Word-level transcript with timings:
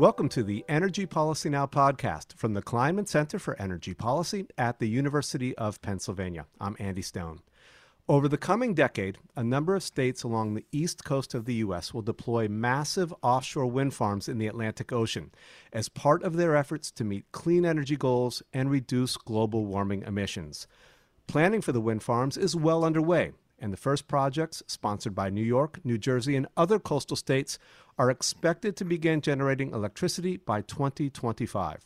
Welcome 0.00 0.30
to 0.30 0.42
the 0.42 0.64
Energy 0.66 1.04
Policy 1.04 1.50
Now 1.50 1.66
podcast 1.66 2.32
from 2.32 2.54
the 2.54 2.62
Kleinman 2.62 3.06
Center 3.06 3.38
for 3.38 3.54
Energy 3.60 3.92
Policy 3.92 4.46
at 4.56 4.78
the 4.78 4.88
University 4.88 5.54
of 5.58 5.82
Pennsylvania. 5.82 6.46
I'm 6.58 6.74
Andy 6.78 7.02
Stone. 7.02 7.40
Over 8.08 8.26
the 8.26 8.38
coming 8.38 8.72
decade, 8.72 9.18
a 9.36 9.44
number 9.44 9.74
of 9.74 9.82
states 9.82 10.22
along 10.22 10.54
the 10.54 10.64
east 10.72 11.04
coast 11.04 11.34
of 11.34 11.44
the 11.44 11.56
U.S. 11.56 11.92
will 11.92 12.00
deploy 12.00 12.48
massive 12.48 13.12
offshore 13.20 13.66
wind 13.66 13.92
farms 13.92 14.26
in 14.26 14.38
the 14.38 14.46
Atlantic 14.46 14.90
Ocean 14.90 15.32
as 15.70 15.90
part 15.90 16.22
of 16.22 16.38
their 16.38 16.56
efforts 16.56 16.90
to 16.92 17.04
meet 17.04 17.30
clean 17.32 17.66
energy 17.66 17.96
goals 17.96 18.42
and 18.54 18.70
reduce 18.70 19.18
global 19.18 19.66
warming 19.66 20.00
emissions. 20.04 20.66
Planning 21.26 21.60
for 21.60 21.72
the 21.72 21.80
wind 21.82 22.02
farms 22.02 22.38
is 22.38 22.56
well 22.56 22.86
underway, 22.86 23.32
and 23.60 23.72
the 23.72 23.76
first 23.76 24.08
projects, 24.08 24.62
sponsored 24.66 25.14
by 25.14 25.30
New 25.30 25.44
York, 25.44 25.80
New 25.84 25.98
Jersey, 25.98 26.36
and 26.36 26.48
other 26.56 26.78
coastal 26.78 27.16
states, 27.16 27.58
are 27.98 28.10
expected 28.10 28.76
to 28.76 28.84
begin 28.84 29.20
generating 29.20 29.72
electricity 29.72 30.36
by 30.36 30.62
2025. 30.62 31.84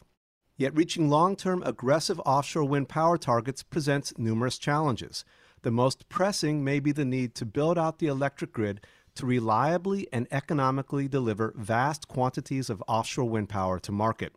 Yet 0.57 0.77
reaching 0.77 1.11
long 1.11 1.35
term 1.35 1.63
aggressive 1.67 2.21
offshore 2.25 2.65
wind 2.65 2.89
power 2.89 3.19
targets 3.19 3.63
presents 3.63 4.17
numerous 4.17 4.57
challenges. 4.57 5.25
The 5.63 5.71
most 5.71 6.09
pressing 6.09 6.63
may 6.63 6.79
be 6.79 6.93
the 6.93 7.05
need 7.05 7.35
to 7.37 7.47
build 7.47 7.79
out 7.79 7.99
the 7.99 8.07
electric 8.07 8.53
grid 8.53 8.81
to 9.17 9.27
reliably 9.27 10.07
and 10.13 10.29
economically 10.31 11.09
deliver 11.09 11.55
vast 11.57 12.09
quantities 12.09 12.69
of 12.69 12.83
offshore 12.87 13.29
wind 13.29 13.49
power 13.49 13.79
to 13.81 13.93
market. 13.93 14.33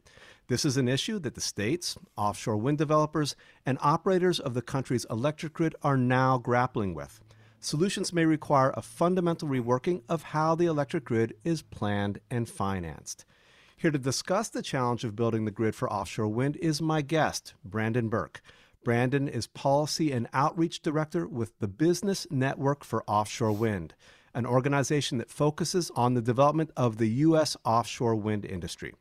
This 0.48 0.64
is 0.64 0.78
an 0.78 0.88
issue 0.88 1.20
that 1.20 1.36
the 1.36 1.42
states, 1.42 1.98
offshore 2.16 2.56
wind 2.56 2.78
developers, 2.78 3.36
and 3.66 3.78
operators 3.82 4.40
of 4.40 4.54
the 4.54 4.62
country's 4.62 5.06
electric 5.10 5.52
grid 5.52 5.76
are 5.84 5.98
now 5.98 6.38
grappling 6.38 6.94
with. 6.94 7.20
Solutions 7.60 8.14
may 8.14 8.23
require 8.23 8.72
a 8.73 8.82
fundamental 8.82 9.50
reworking 9.50 10.03
of 10.08 10.23
how 10.23 10.56
the 10.56 10.68
electric 10.68 11.03
grid 11.03 11.34
is 11.44 11.64
planned 11.64 12.20
and 12.31 12.48
financed. 12.48 13.25
Here 13.75 13.92
to 13.92 14.00
discuss 14.00 14.48
the 14.48 14.62
challenge 14.62 15.03
of 15.03 15.18
building 15.18 15.44
the 15.44 15.52
grid 15.52 15.75
for 15.75 15.92
offshore 15.92 16.30
wind 16.30 16.56
is 16.58 16.81
my 16.81 17.02
guest, 17.02 17.53
Brandon 17.66 18.08
Burke. 18.08 18.42
Brandon 18.86 19.28
is 19.28 19.48
Policy 19.48 20.14
and 20.14 20.30
Outreach 20.31 20.81
Director 20.81 21.28
with 21.28 21.59
the 21.59 21.68
Business 21.68 22.25
Network 22.31 22.86
for 22.86 23.03
Offshore 23.06 23.52
Wind, 23.52 23.95
an 24.34 24.45
organization 24.45 25.18
that 25.18 25.30
focuses 25.30 25.92
on 25.94 26.14
the 26.14 26.22
development 26.22 26.72
of 26.78 27.00
the 27.00 27.09
U.S. 27.09 27.58
offshore 27.66 28.16
wind 28.16 28.45
industry. 28.45 28.94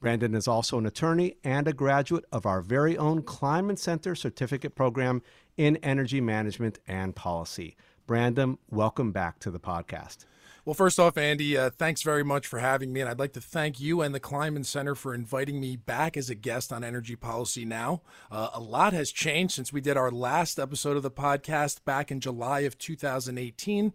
Brandon 0.00 0.34
is 0.34 0.46
also 0.46 0.78
an 0.78 0.86
attorney 0.86 1.34
and 1.42 1.66
a 1.66 1.72
graduate 1.72 2.24
of 2.30 2.46
our 2.46 2.60
very 2.60 2.96
own 2.96 3.22
Kleinman 3.22 3.78
Center 3.78 4.14
certificate 4.14 4.76
program 4.76 5.22
in 5.56 5.76
energy 5.78 6.20
management 6.20 6.78
and 6.86 7.16
policy. 7.16 7.76
Brandon, 8.06 8.58
welcome 8.70 9.10
back 9.10 9.40
to 9.40 9.50
the 9.50 9.58
podcast. 9.58 10.24
Well, 10.64 10.74
first 10.74 11.00
off, 11.00 11.16
Andy, 11.16 11.56
uh, 11.56 11.70
thanks 11.70 12.02
very 12.02 12.22
much 12.22 12.46
for 12.46 12.60
having 12.60 12.92
me. 12.92 13.00
And 13.00 13.10
I'd 13.10 13.18
like 13.18 13.32
to 13.32 13.40
thank 13.40 13.80
you 13.80 14.00
and 14.00 14.14
the 14.14 14.20
Kleinman 14.20 14.66
Center 14.66 14.94
for 14.94 15.14
inviting 15.14 15.60
me 15.60 15.76
back 15.76 16.16
as 16.16 16.30
a 16.30 16.34
guest 16.34 16.72
on 16.72 16.84
Energy 16.84 17.16
Policy 17.16 17.64
Now. 17.64 18.02
Uh, 18.30 18.50
a 18.54 18.60
lot 18.60 18.92
has 18.92 19.10
changed 19.10 19.54
since 19.54 19.72
we 19.72 19.80
did 19.80 19.96
our 19.96 20.10
last 20.10 20.60
episode 20.60 20.96
of 20.96 21.02
the 21.02 21.10
podcast 21.10 21.84
back 21.84 22.12
in 22.12 22.20
July 22.20 22.60
of 22.60 22.78
2018. 22.78 23.92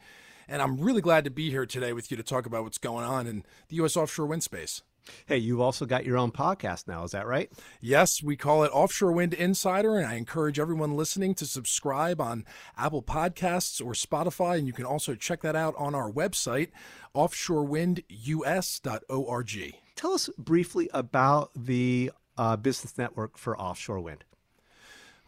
And 0.49 0.61
I'm 0.61 0.81
really 0.81 1.01
glad 1.01 1.23
to 1.23 1.31
be 1.31 1.49
here 1.49 1.65
today 1.65 1.93
with 1.93 2.11
you 2.11 2.17
to 2.17 2.23
talk 2.23 2.45
about 2.45 2.63
what's 2.63 2.77
going 2.77 3.05
on 3.05 3.25
in 3.25 3.45
the 3.69 3.77
U.S. 3.77 3.95
offshore 3.95 4.25
wind 4.25 4.43
space. 4.43 4.81
Hey, 5.25 5.37
you've 5.37 5.61
also 5.61 5.85
got 5.85 6.05
your 6.05 6.17
own 6.17 6.31
podcast 6.31 6.87
now, 6.87 7.03
is 7.03 7.11
that 7.11 7.27
right? 7.27 7.51
Yes, 7.81 8.23
we 8.23 8.35
call 8.35 8.63
it 8.63 8.71
Offshore 8.71 9.11
Wind 9.11 9.33
Insider, 9.33 9.97
and 9.97 10.07
I 10.07 10.15
encourage 10.15 10.59
everyone 10.59 10.95
listening 10.95 11.33
to 11.35 11.45
subscribe 11.45 12.21
on 12.21 12.45
Apple 12.77 13.03
Podcasts 13.03 13.83
or 13.83 13.93
Spotify, 13.93 14.57
and 14.57 14.67
you 14.67 14.73
can 14.73 14.85
also 14.85 15.15
check 15.15 15.41
that 15.41 15.55
out 15.55 15.73
on 15.77 15.95
our 15.95 16.11
website, 16.11 16.69
offshorewindus.org. 17.15 19.75
Tell 19.95 20.13
us 20.13 20.29
briefly 20.37 20.89
about 20.93 21.51
the 21.55 22.11
uh, 22.37 22.55
Business 22.55 22.97
Network 22.97 23.37
for 23.37 23.59
Offshore 23.59 24.01
Wind. 24.01 24.23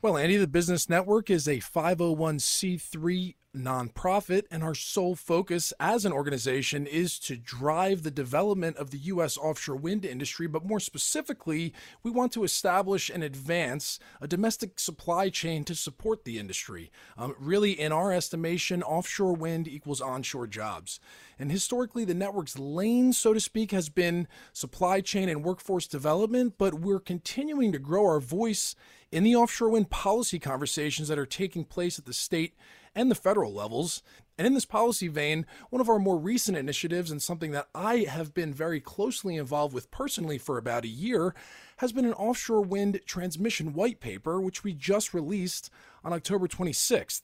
Well, 0.06 0.18
Andy, 0.18 0.38
the 0.38 0.46
Business 0.46 0.88
Network 0.88 1.32
is 1.32 1.48
a 1.48 1.58
501c3 1.58 3.34
nonprofit, 3.58 4.44
and 4.52 4.64
our 4.64 4.76
sole 4.76 5.16
focus 5.16 5.74
as 5.80 6.06
an 6.06 6.12
organization 6.12 6.86
is 6.86 7.18
to 7.22 7.36
drive 7.36 8.04
the 8.04 8.12
development 8.12 8.78
of 8.78 8.92
the 8.92 9.00
U.S. 9.00 9.36
offshore 9.36 9.78
wind 9.78 10.06
industry. 10.06 10.46
But 10.46 10.64
more 10.64 10.80
specifically, 10.80 11.74
we 12.04 12.12
want 12.12 12.34
to 12.34 12.44
establish 12.44 13.10
and 13.10 13.24
advance 13.24 13.98
a 14.22 14.28
domestic 14.28 14.78
supply 14.80 15.30
chain 15.30 15.64
to 15.64 15.74
support 15.74 16.24
the 16.24 16.38
industry. 16.38 16.92
Um, 17.18 17.34
really, 17.40 17.72
in 17.72 17.92
our 17.92 18.14
estimation, 18.14 18.84
offshore 18.84 19.34
wind 19.34 19.68
equals 19.68 20.02
onshore 20.02 20.46
jobs. 20.46 21.00
And 21.40 21.52
historically, 21.52 22.06
the 22.06 22.14
network's 22.14 22.60
lane, 22.60 23.12
so 23.12 23.34
to 23.34 23.40
speak, 23.40 23.72
has 23.72 23.90
been 23.90 24.28
supply 24.54 25.02
chain 25.02 25.30
and 25.30 25.44
workforce 25.44 25.88
development, 25.88 26.60
but 26.60 26.76
we're 26.76 27.00
continuing 27.00 27.72
to 27.72 27.80
grow 27.80 28.06
our 28.06 28.20
voice 28.20 28.76
in 29.16 29.24
the 29.24 29.34
offshore 29.34 29.70
wind 29.70 29.90
policy 29.90 30.38
conversations 30.38 31.08
that 31.08 31.18
are 31.18 31.26
taking 31.26 31.64
place 31.64 31.98
at 31.98 32.04
the 32.04 32.12
state 32.12 32.54
and 32.94 33.10
the 33.10 33.16
federal 33.16 33.54
levels. 33.54 34.04
And 34.38 34.46
in 34.46 34.54
this 34.54 34.66
policy 34.66 35.08
vein, 35.08 35.46
one 35.70 35.80
of 35.80 35.88
our 35.88 36.00
more 36.00 36.18
recent 36.18 36.58
initiatives, 36.58 37.10
and 37.10 37.22
something 37.22 37.52
that 37.52 37.70
I 37.74 38.00
have 38.10 38.34
been 38.34 38.54
very 38.54 38.82
closely 38.82 39.38
involved 39.38 39.74
with 39.74 39.90
personally 39.90 40.38
for 40.38 40.58
about 40.58 40.84
a 40.84 40.90
year, 40.90 41.34
has 41.78 41.94
been 41.94 42.04
an 42.04 42.12
offshore 42.12 42.60
wind 42.60 43.00
transmission 43.06 43.72
white 43.72 44.02
paper, 44.02 44.42
which 44.42 44.66
we 44.66 44.74
just 44.74 45.14
released 45.14 45.70
on 46.04 46.12
October 46.12 46.50
26th. 46.50 47.22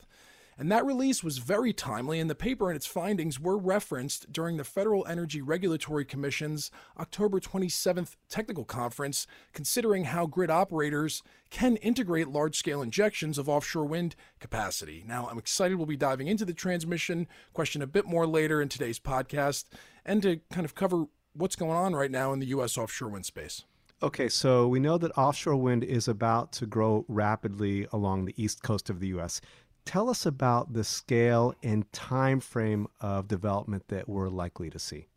And 0.57 0.71
that 0.71 0.85
release 0.85 1.23
was 1.23 1.37
very 1.39 1.73
timely, 1.73 2.19
and 2.19 2.29
the 2.29 2.35
paper 2.35 2.69
and 2.69 2.75
its 2.75 2.85
findings 2.85 3.39
were 3.39 3.57
referenced 3.57 4.31
during 4.31 4.57
the 4.57 4.63
Federal 4.63 5.05
Energy 5.07 5.41
Regulatory 5.41 6.05
Commission's 6.05 6.71
October 6.99 7.39
27th 7.39 8.15
technical 8.29 8.65
conference, 8.65 9.25
considering 9.53 10.05
how 10.05 10.27
grid 10.27 10.51
operators 10.51 11.23
can 11.49 11.77
integrate 11.77 12.27
large 12.27 12.57
scale 12.57 12.81
injections 12.81 13.37
of 13.37 13.49
offshore 13.49 13.85
wind 13.85 14.15
capacity. 14.39 15.03
Now, 15.07 15.27
I'm 15.31 15.37
excited 15.37 15.77
we'll 15.77 15.87
be 15.87 15.97
diving 15.97 16.27
into 16.27 16.45
the 16.45 16.53
transmission 16.53 17.27
question 17.53 17.81
a 17.81 17.87
bit 17.87 18.05
more 18.05 18.27
later 18.27 18.61
in 18.61 18.69
today's 18.69 18.99
podcast 18.99 19.65
and 20.05 20.21
to 20.21 20.41
kind 20.51 20.65
of 20.65 20.75
cover 20.75 21.05
what's 21.33 21.55
going 21.55 21.71
on 21.71 21.93
right 21.93 22.11
now 22.11 22.33
in 22.33 22.39
the 22.39 22.47
U.S. 22.47 22.77
offshore 22.77 23.09
wind 23.09 23.25
space. 23.25 23.63
Okay, 24.03 24.29
so 24.29 24.67
we 24.67 24.79
know 24.79 24.97
that 24.97 25.15
offshore 25.15 25.55
wind 25.55 25.83
is 25.83 26.07
about 26.07 26.51
to 26.53 26.65
grow 26.65 27.05
rapidly 27.07 27.87
along 27.93 28.25
the 28.25 28.33
east 28.35 28.63
coast 28.63 28.89
of 28.89 28.99
the 28.99 29.07
U.S. 29.09 29.41
Tell 29.85 30.09
us 30.09 30.25
about 30.25 30.73
the 30.73 30.83
scale 30.83 31.53
and 31.63 31.91
time 31.91 32.39
frame 32.39 32.87
of 32.99 33.27
development 33.27 33.87
that 33.87 34.07
we're 34.07 34.29
likely 34.29 34.69
to 34.69 34.79
see. 34.79 35.07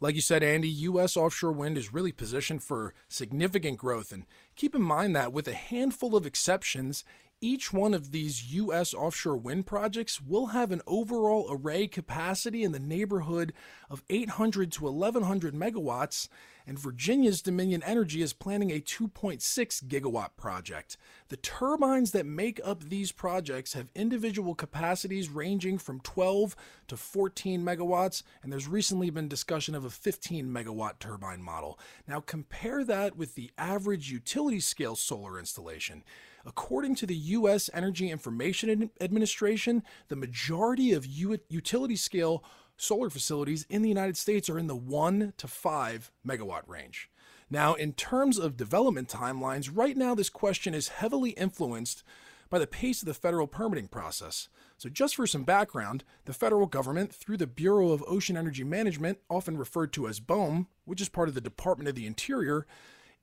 Like 0.00 0.14
you 0.14 0.20
said, 0.20 0.44
Andy, 0.44 0.68
U.S. 0.68 1.16
offshore 1.16 1.50
wind 1.50 1.76
is 1.76 1.92
really 1.92 2.12
positioned 2.12 2.62
for 2.62 2.94
significant 3.08 3.78
growth. 3.78 4.12
And 4.12 4.26
keep 4.54 4.76
in 4.76 4.82
mind 4.82 5.16
that 5.16 5.32
with 5.32 5.48
a 5.48 5.54
handful 5.54 6.14
of 6.14 6.24
exceptions, 6.24 7.04
each 7.40 7.72
one 7.72 7.94
of 7.94 8.10
these 8.10 8.52
U.S. 8.52 8.92
offshore 8.92 9.36
wind 9.36 9.66
projects 9.66 10.20
will 10.20 10.46
have 10.46 10.72
an 10.72 10.82
overall 10.86 11.46
array 11.50 11.86
capacity 11.86 12.64
in 12.64 12.72
the 12.72 12.78
neighborhood 12.78 13.52
of 13.88 14.02
800 14.10 14.72
to 14.72 14.84
1100 14.84 15.54
megawatts, 15.54 16.28
and 16.66 16.78
Virginia's 16.78 17.40
Dominion 17.40 17.82
Energy 17.84 18.20
is 18.20 18.32
planning 18.32 18.70
a 18.70 18.80
2.6 18.80 19.40
gigawatt 19.84 20.30
project. 20.36 20.96
The 21.28 21.36
turbines 21.36 22.10
that 22.10 22.26
make 22.26 22.60
up 22.62 22.84
these 22.84 23.12
projects 23.12 23.72
have 23.72 23.88
individual 23.94 24.54
capacities 24.54 25.30
ranging 25.30 25.78
from 25.78 26.00
12 26.00 26.56
to 26.88 26.96
14 26.96 27.62
megawatts, 27.62 28.22
and 28.42 28.52
there's 28.52 28.68
recently 28.68 29.10
been 29.10 29.28
discussion 29.28 29.74
of 29.74 29.84
a 29.84 29.90
15 29.90 30.46
megawatt 30.46 30.98
turbine 30.98 31.42
model. 31.42 31.78
Now, 32.06 32.20
compare 32.20 32.84
that 32.84 33.16
with 33.16 33.34
the 33.34 33.50
average 33.56 34.10
utility 34.10 34.60
scale 34.60 34.96
solar 34.96 35.38
installation. 35.38 36.02
According 36.46 36.94
to 36.96 37.06
the 37.06 37.16
U.S. 37.16 37.68
Energy 37.72 38.10
Information 38.10 38.90
Administration, 39.00 39.82
the 40.08 40.16
majority 40.16 40.92
of 40.92 41.06
utility 41.06 41.96
scale 41.96 42.44
solar 42.76 43.10
facilities 43.10 43.66
in 43.68 43.82
the 43.82 43.88
United 43.88 44.16
States 44.16 44.48
are 44.48 44.58
in 44.58 44.68
the 44.68 44.76
1 44.76 45.34
to 45.36 45.48
5 45.48 46.12
megawatt 46.26 46.62
range. 46.66 47.10
Now, 47.50 47.74
in 47.74 47.92
terms 47.92 48.38
of 48.38 48.56
development 48.56 49.08
timelines, 49.08 49.70
right 49.72 49.96
now 49.96 50.14
this 50.14 50.30
question 50.30 50.74
is 50.74 50.88
heavily 50.88 51.30
influenced 51.30 52.04
by 52.50 52.58
the 52.58 52.66
pace 52.66 53.02
of 53.02 53.06
the 53.06 53.14
federal 53.14 53.46
permitting 53.46 53.88
process. 53.88 54.48
So, 54.78 54.88
just 54.88 55.16
for 55.16 55.26
some 55.26 55.44
background, 55.44 56.04
the 56.24 56.32
federal 56.32 56.66
government, 56.66 57.12
through 57.12 57.38
the 57.38 57.46
Bureau 57.46 57.90
of 57.90 58.04
Ocean 58.06 58.36
Energy 58.36 58.64
Management, 58.64 59.18
often 59.28 59.58
referred 59.58 59.92
to 59.94 60.08
as 60.08 60.20
BOEM, 60.20 60.66
which 60.84 61.00
is 61.00 61.08
part 61.08 61.28
of 61.28 61.34
the 61.34 61.40
Department 61.40 61.88
of 61.88 61.94
the 61.94 62.06
Interior, 62.06 62.66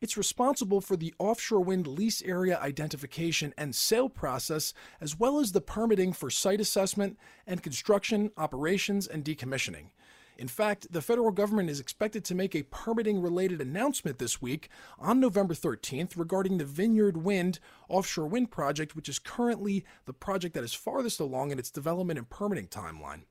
it's 0.06 0.18
responsible 0.18 0.81
for 0.81 0.96
the 0.96 1.16
offshore 1.18 1.62
wind 1.62 1.88
lease 1.88 2.22
area 2.22 2.60
identification 2.60 3.56
and 3.57 3.74
sale 3.74 4.07
process, 4.07 4.72
as 5.02 5.18
well 5.18 5.40
as 5.40 5.52
the 5.52 5.62
permitting 5.62 6.13
for 6.13 6.30
site 6.30 6.62
assessment 6.62 7.18
and 7.48 7.63
construction, 7.63 8.30
operations, 8.38 9.07
and 9.07 9.25
decommissioning. 9.25 9.88
In 10.38 10.48
fact, 10.48 10.92
the 10.92 11.02
federal 11.02 11.31
government 11.31 11.72
is 11.72 11.80
expected 11.80 12.24
to 12.25 12.36
make 12.36 12.54
a 12.54 12.62
permitting 12.62 13.19
related 13.19 13.62
announcement 13.62 14.19
this 14.19 14.40
week 14.40 14.69
on 15.00 15.19
November 15.19 15.56
13th 15.56 16.16
regarding 16.16 16.60
the 16.60 16.66
Vineyard 16.66 17.18
Wind 17.18 17.60
offshore 17.90 18.28
wind 18.28 18.52
project, 18.52 18.96
which 18.96 19.10
is 19.10 19.18
currently 19.18 19.84
the 20.06 20.13
project 20.13 20.54
that 20.54 20.63
is 20.63 20.75
farthest 20.75 21.19
along 21.19 21.50
in 21.50 21.57
its 21.57 21.72
development 21.72 22.19
and 22.19 22.30
permitting 22.30 22.68
timeline. 22.68 23.22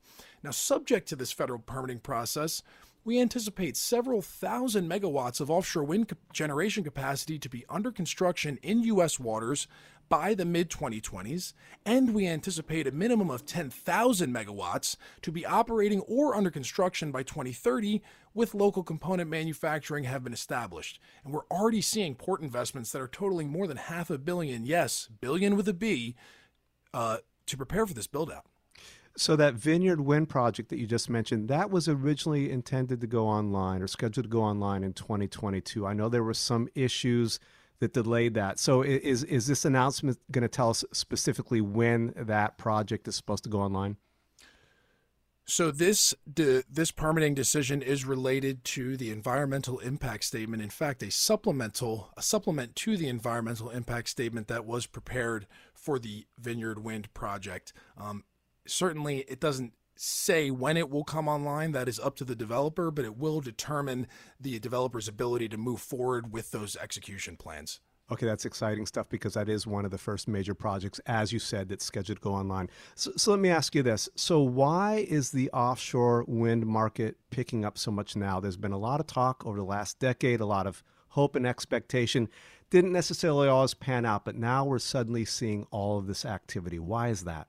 Now, 0.43 0.51
subject 0.51 1.07
to 1.07 1.15
this 1.15 1.31
federal 1.31 1.59
permitting 1.59 1.99
process, 1.99 2.61
we 3.05 3.21
anticipate 3.21 3.77
several 3.77 4.21
thousand 4.21 4.89
megawatts 4.89 5.39
of 5.39 5.51
offshore 5.51 5.83
wind 5.83 6.11
generation 6.33 6.83
capacity 6.83 7.37
to 7.37 7.47
be 7.47 7.63
under 7.69 7.91
construction 7.91 8.57
in 8.63 8.81
U.S. 8.83 9.19
waters 9.19 9.67
by 10.09 10.33
the 10.33 10.45
mid 10.45 10.69
2020s, 10.69 11.53
and 11.85 12.13
we 12.13 12.27
anticipate 12.27 12.87
a 12.87 12.91
minimum 12.91 13.29
of 13.29 13.45
10,000 13.45 14.33
megawatts 14.33 14.97
to 15.21 15.31
be 15.31 15.45
operating 15.45 15.99
or 16.01 16.35
under 16.35 16.49
construction 16.49 17.11
by 17.11 17.21
2030, 17.23 18.01
with 18.33 18.55
local 18.55 18.83
component 18.83 19.29
manufacturing 19.29 20.03
have 20.03 20.23
been 20.23 20.33
established. 20.33 20.99
And 21.23 21.33
we're 21.33 21.45
already 21.49 21.81
seeing 21.81 22.15
port 22.15 22.41
investments 22.41 22.91
that 22.91 23.01
are 23.01 23.07
totaling 23.07 23.49
more 23.49 23.67
than 23.67 23.77
half 23.77 24.09
a 24.09 24.17
billion, 24.17 24.65
yes, 24.65 25.09
billion 25.21 25.55
with 25.55 25.67
a 25.67 25.73
B, 25.73 26.15
uh, 26.93 27.17
to 27.45 27.57
prepare 27.57 27.85
for 27.85 27.93
this 27.93 28.07
build 28.07 28.31
out. 28.31 28.45
So 29.17 29.37
that 29.37 29.53
Vineyard 29.53 30.01
Wind 30.01 30.27
project 30.27 30.69
that 30.69 30.77
you 30.77 30.85
just 30.85 31.09
mentioned, 31.09 31.47
that 31.47 31.71
was 31.71 31.87
originally 31.87 32.51
intended 32.51 32.99
to 32.99 33.07
go 33.07 33.27
online 33.27 33.81
or 33.81 33.87
scheduled 33.87 34.25
to 34.25 34.29
go 34.29 34.41
online 34.41 34.83
in 34.83 34.91
2022. 34.91 35.87
I 35.87 35.93
know 35.93 36.09
there 36.09 36.23
were 36.23 36.33
some 36.33 36.67
issues 36.75 37.39
that 37.79 37.93
delayed 37.93 38.33
that. 38.33 38.59
So 38.59 38.81
is 38.81 39.23
is 39.23 39.47
this 39.47 39.65
announcement 39.65 40.17
going 40.31 40.41
to 40.43 40.47
tell 40.47 40.69
us 40.69 40.83
specifically 40.91 41.61
when 41.61 42.13
that 42.15 42.57
project 42.57 43.07
is 43.07 43.15
supposed 43.15 43.43
to 43.45 43.49
go 43.49 43.59
online? 43.59 43.97
So 45.47 45.69
this 45.69 46.13
de, 46.31 46.63
this 46.69 46.89
permitting 46.89 47.35
decision 47.35 47.83
is 47.83 48.03
related 48.03 48.63
to 48.65 48.97
the 48.97 49.11
environmental 49.11 49.77
impact 49.79 50.23
statement. 50.23 50.63
In 50.63 50.71
fact, 50.71 51.03
a 51.03 51.11
supplemental 51.11 52.09
a 52.17 52.21
supplement 52.21 52.75
to 52.77 52.97
the 52.97 53.07
environmental 53.07 53.69
impact 53.69 54.09
statement 54.09 54.47
that 54.47 54.65
was 54.65 54.87
prepared 54.87 55.45
for 55.73 55.99
the 55.99 56.25
Vineyard 56.39 56.83
Wind 56.83 57.13
project. 57.13 57.73
Um, 57.97 58.23
certainly, 58.67 59.19
it 59.27 59.39
doesn't 59.39 59.73
say 59.97 60.51
when 60.51 60.77
it 60.77 60.89
will 60.89 61.03
come 61.03 61.27
online. 61.27 61.71
That 61.71 61.87
is 61.87 61.99
up 61.99 62.15
to 62.17 62.25
the 62.25 62.35
developer, 62.35 62.91
but 62.91 63.05
it 63.05 63.17
will 63.17 63.41
determine 63.41 64.07
the 64.39 64.59
developer's 64.59 65.07
ability 65.07 65.49
to 65.49 65.57
move 65.57 65.81
forward 65.81 66.31
with 66.31 66.51
those 66.51 66.75
execution 66.75 67.37
plans. 67.37 67.79
Okay, 68.11 68.27
that's 68.27 68.45
exciting 68.45 68.85
stuff 68.85 69.09
because 69.09 69.33
that 69.33 69.49
is 69.49 69.65
one 69.65 69.83
of 69.83 69.89
the 69.89 69.97
first 69.97 70.27
major 70.27 70.53
projects, 70.53 70.99
as 71.07 71.33
you 71.33 71.39
said, 71.39 71.69
that's 71.69 71.83
scheduled 71.83 72.19
to 72.19 72.21
go 72.21 72.33
online. 72.35 72.69
So, 72.93 73.11
so, 73.17 73.31
let 73.31 73.39
me 73.39 73.49
ask 73.49 73.73
you 73.73 73.81
this. 73.81 74.07
So, 74.15 74.41
why 74.41 75.05
is 75.09 75.31
the 75.31 75.49
offshore 75.49 76.23
wind 76.27 76.67
market 76.67 77.17
picking 77.31 77.65
up 77.65 77.79
so 77.79 77.89
much 77.89 78.15
now? 78.15 78.39
There's 78.39 78.57
been 78.57 78.73
a 78.73 78.77
lot 78.77 78.99
of 78.99 79.07
talk 79.07 79.43
over 79.43 79.57
the 79.57 79.63
last 79.63 79.97
decade, 79.97 80.39
a 80.39 80.45
lot 80.45 80.67
of 80.67 80.83
hope 81.09 81.35
and 81.35 81.47
expectation. 81.47 82.29
Didn't 82.69 82.91
necessarily 82.91 83.47
always 83.47 83.73
pan 83.73 84.05
out, 84.05 84.23
but 84.23 84.35
now 84.35 84.65
we're 84.65 84.77
suddenly 84.77 85.25
seeing 85.25 85.65
all 85.71 85.97
of 85.97 86.05
this 86.05 86.25
activity. 86.25 86.77
Why 86.77 87.07
is 87.07 87.23
that? 87.23 87.47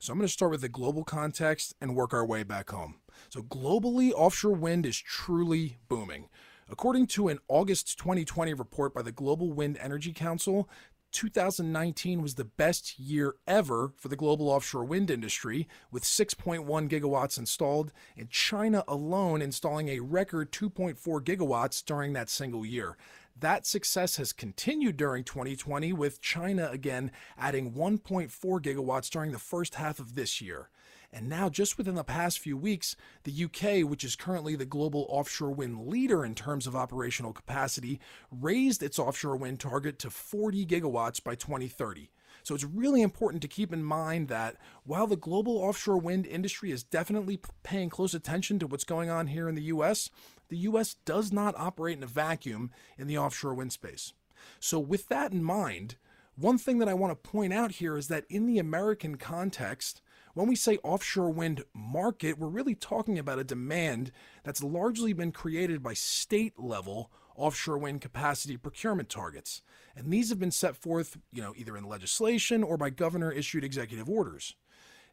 So 0.00 0.12
I'm 0.12 0.18
going 0.18 0.28
to 0.28 0.32
start 0.32 0.52
with 0.52 0.60
the 0.60 0.68
global 0.68 1.02
context 1.02 1.74
and 1.80 1.96
work 1.96 2.14
our 2.14 2.24
way 2.24 2.44
back 2.44 2.70
home. 2.70 3.00
So 3.30 3.42
globally, 3.42 4.12
offshore 4.12 4.52
wind 4.52 4.86
is 4.86 4.96
truly 4.96 5.78
booming. 5.88 6.28
According 6.70 7.08
to 7.08 7.26
an 7.28 7.40
August 7.48 7.98
2020 7.98 8.54
report 8.54 8.94
by 8.94 9.02
the 9.02 9.10
Global 9.10 9.52
Wind 9.52 9.76
Energy 9.80 10.12
Council, 10.12 10.68
2019 11.12 12.22
was 12.22 12.34
the 12.34 12.44
best 12.44 12.98
year 12.98 13.36
ever 13.46 13.92
for 13.96 14.08
the 14.08 14.16
global 14.16 14.48
offshore 14.48 14.84
wind 14.84 15.10
industry, 15.10 15.66
with 15.90 16.02
6.1 16.02 16.88
gigawatts 16.88 17.38
installed, 17.38 17.92
and 18.16 18.30
China 18.30 18.84
alone 18.86 19.40
installing 19.40 19.88
a 19.88 20.00
record 20.00 20.52
2.4 20.52 20.96
gigawatts 21.22 21.84
during 21.84 22.12
that 22.12 22.28
single 22.28 22.64
year. 22.64 22.96
That 23.40 23.66
success 23.66 24.16
has 24.16 24.32
continued 24.32 24.96
during 24.96 25.24
2020, 25.24 25.92
with 25.92 26.20
China 26.20 26.68
again 26.70 27.12
adding 27.38 27.72
1.4 27.72 28.30
gigawatts 28.60 29.10
during 29.10 29.32
the 29.32 29.38
first 29.38 29.76
half 29.76 30.00
of 30.00 30.14
this 30.14 30.40
year. 30.40 30.68
And 31.12 31.28
now, 31.28 31.48
just 31.48 31.78
within 31.78 31.94
the 31.94 32.04
past 32.04 32.38
few 32.38 32.56
weeks, 32.56 32.94
the 33.24 33.44
UK, 33.44 33.88
which 33.88 34.04
is 34.04 34.14
currently 34.14 34.56
the 34.56 34.66
global 34.66 35.06
offshore 35.08 35.50
wind 35.50 35.86
leader 35.86 36.24
in 36.24 36.34
terms 36.34 36.66
of 36.66 36.76
operational 36.76 37.32
capacity, 37.32 37.98
raised 38.30 38.82
its 38.82 38.98
offshore 38.98 39.36
wind 39.36 39.58
target 39.58 39.98
to 40.00 40.10
40 40.10 40.66
gigawatts 40.66 41.22
by 41.22 41.34
2030. 41.34 42.10
So 42.42 42.54
it's 42.54 42.64
really 42.64 43.02
important 43.02 43.42
to 43.42 43.48
keep 43.48 43.72
in 43.72 43.82
mind 43.82 44.28
that 44.28 44.56
while 44.84 45.06
the 45.06 45.16
global 45.16 45.58
offshore 45.58 45.98
wind 45.98 46.26
industry 46.26 46.70
is 46.72 46.82
definitely 46.82 47.40
paying 47.62 47.90
close 47.90 48.14
attention 48.14 48.58
to 48.58 48.66
what's 48.66 48.84
going 48.84 49.10
on 49.10 49.28
here 49.28 49.48
in 49.48 49.54
the 49.54 49.64
US, 49.64 50.10
the 50.48 50.58
US 50.58 50.94
does 51.04 51.32
not 51.32 51.54
operate 51.58 51.96
in 51.96 52.02
a 52.02 52.06
vacuum 52.06 52.70
in 52.96 53.06
the 53.06 53.18
offshore 53.18 53.54
wind 53.54 53.72
space. 53.72 54.12
So, 54.60 54.78
with 54.78 55.08
that 55.08 55.32
in 55.32 55.42
mind, 55.42 55.96
one 56.36 56.58
thing 56.58 56.78
that 56.78 56.88
I 56.88 56.94
want 56.94 57.10
to 57.10 57.28
point 57.30 57.52
out 57.52 57.72
here 57.72 57.96
is 57.96 58.08
that 58.08 58.24
in 58.30 58.46
the 58.46 58.58
American 58.58 59.16
context, 59.16 60.00
when 60.38 60.46
we 60.46 60.54
say 60.54 60.78
offshore 60.84 61.30
wind 61.30 61.64
market, 61.74 62.38
we're 62.38 62.46
really 62.46 62.76
talking 62.76 63.18
about 63.18 63.40
a 63.40 63.44
demand 63.44 64.12
that's 64.44 64.62
largely 64.62 65.12
been 65.12 65.32
created 65.32 65.82
by 65.82 65.94
state 65.94 66.52
level 66.56 67.10
offshore 67.34 67.78
wind 67.78 68.00
capacity 68.00 68.56
procurement 68.56 69.08
targets. 69.08 69.62
And 69.96 70.12
these 70.12 70.28
have 70.28 70.38
been 70.38 70.52
set 70.52 70.76
forth, 70.76 71.16
you 71.32 71.42
know, 71.42 71.54
either 71.56 71.76
in 71.76 71.88
legislation 71.88 72.62
or 72.62 72.76
by 72.76 72.90
governor 72.90 73.32
issued 73.32 73.64
executive 73.64 74.08
orders. 74.08 74.54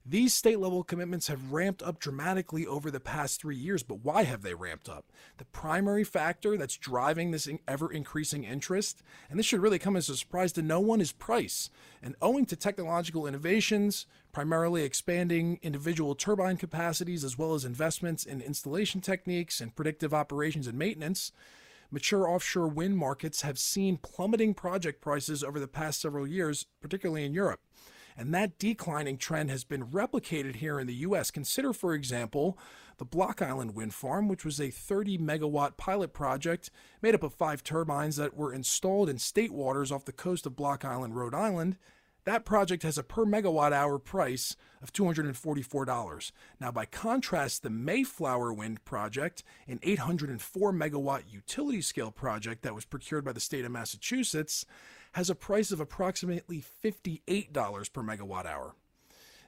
These 0.07 0.35
state 0.35 0.59
level 0.59 0.83
commitments 0.83 1.29
have 1.29 1.51
ramped 1.51 1.81
up 1.81 1.99
dramatically 1.99 2.67
over 2.67 2.91
the 2.91 2.99
past 2.99 3.41
three 3.41 3.55
years, 3.55 3.81
but 3.81 4.03
why 4.03 4.21
have 4.21 4.43
they 4.43 4.53
ramped 4.53 4.87
up? 4.87 5.11
The 5.37 5.45
primary 5.45 6.03
factor 6.03 6.57
that's 6.57 6.77
driving 6.77 7.31
this 7.31 7.49
ever 7.67 7.91
increasing 7.91 8.43
interest, 8.43 9.01
and 9.31 9.39
this 9.39 9.47
should 9.47 9.61
really 9.61 9.79
come 9.79 9.95
as 9.95 10.07
a 10.07 10.15
surprise 10.15 10.51
to 10.53 10.61
no 10.61 10.79
one, 10.79 11.01
is 11.01 11.11
price. 11.11 11.71
And 12.03 12.15
owing 12.21 12.45
to 12.45 12.55
technological 12.55 13.25
innovations, 13.25 14.05
primarily 14.31 14.83
expanding 14.83 15.57
individual 15.63 16.13
turbine 16.13 16.57
capacities, 16.57 17.23
as 17.23 17.35
well 17.35 17.55
as 17.55 17.65
investments 17.65 18.25
in 18.25 18.41
installation 18.41 19.01
techniques 19.01 19.59
and 19.59 19.75
predictive 19.75 20.13
operations 20.13 20.67
and 20.67 20.77
maintenance, 20.77 21.31
mature 21.89 22.29
offshore 22.29 22.67
wind 22.67 22.95
markets 22.95 23.41
have 23.41 23.57
seen 23.57 23.97
plummeting 23.97 24.53
project 24.53 25.01
prices 25.01 25.43
over 25.43 25.59
the 25.59 25.67
past 25.67 25.99
several 25.99 26.27
years, 26.27 26.67
particularly 26.79 27.25
in 27.25 27.33
Europe. 27.33 27.61
And 28.17 28.33
that 28.33 28.57
declining 28.57 29.17
trend 29.17 29.49
has 29.49 29.63
been 29.63 29.87
replicated 29.87 30.57
here 30.57 30.79
in 30.79 30.87
the 30.87 30.93
US. 30.95 31.31
Consider, 31.31 31.73
for 31.73 31.93
example, 31.93 32.57
the 32.97 33.05
Block 33.05 33.41
Island 33.41 33.75
Wind 33.75 33.93
Farm, 33.93 34.27
which 34.27 34.45
was 34.45 34.59
a 34.59 34.69
30 34.69 35.17
megawatt 35.17 35.75
pilot 35.77 36.13
project 36.13 36.69
made 37.01 37.13
up 37.13 37.23
of 37.23 37.33
five 37.33 37.63
turbines 37.63 38.15
that 38.15 38.37
were 38.37 38.53
installed 38.53 39.09
in 39.09 39.17
state 39.17 39.51
waters 39.51 39.91
off 39.91 40.05
the 40.05 40.13
coast 40.13 40.45
of 40.45 40.55
Block 40.55 40.85
Island, 40.85 41.15
Rhode 41.15 41.35
Island. 41.35 41.77
That 42.23 42.43
project 42.43 42.81
has 42.81 42.97
a 42.97 43.03
per 43.03 43.23
megawatt 43.23 43.71
hour 43.71 43.99
price 43.99 44.55
of 44.81 44.91
$244. 44.91 46.31
Now, 46.59 46.71
by 46.71 46.85
contrast, 46.85 47.61
the 47.61 47.69
Mayflower 47.69 48.51
Wind 48.51 48.83
Project, 48.83 49.43
an 49.67 49.79
804 49.83 50.73
megawatt 50.73 51.23
utility 51.29 51.81
scale 51.81 52.11
project 52.11 52.63
that 52.63 52.73
was 52.73 52.85
procured 52.85 53.25
by 53.25 53.33
the 53.33 53.39
state 53.39 53.63
of 53.63 53.71
Massachusetts, 53.71 54.65
has 55.15 55.29
a 55.29 55.35
price 55.35 55.71
of 55.71 55.79
approximately 55.79 56.61
$58 56.83 57.93
per 57.93 58.03
megawatt 58.03 58.45
hour. 58.45 58.75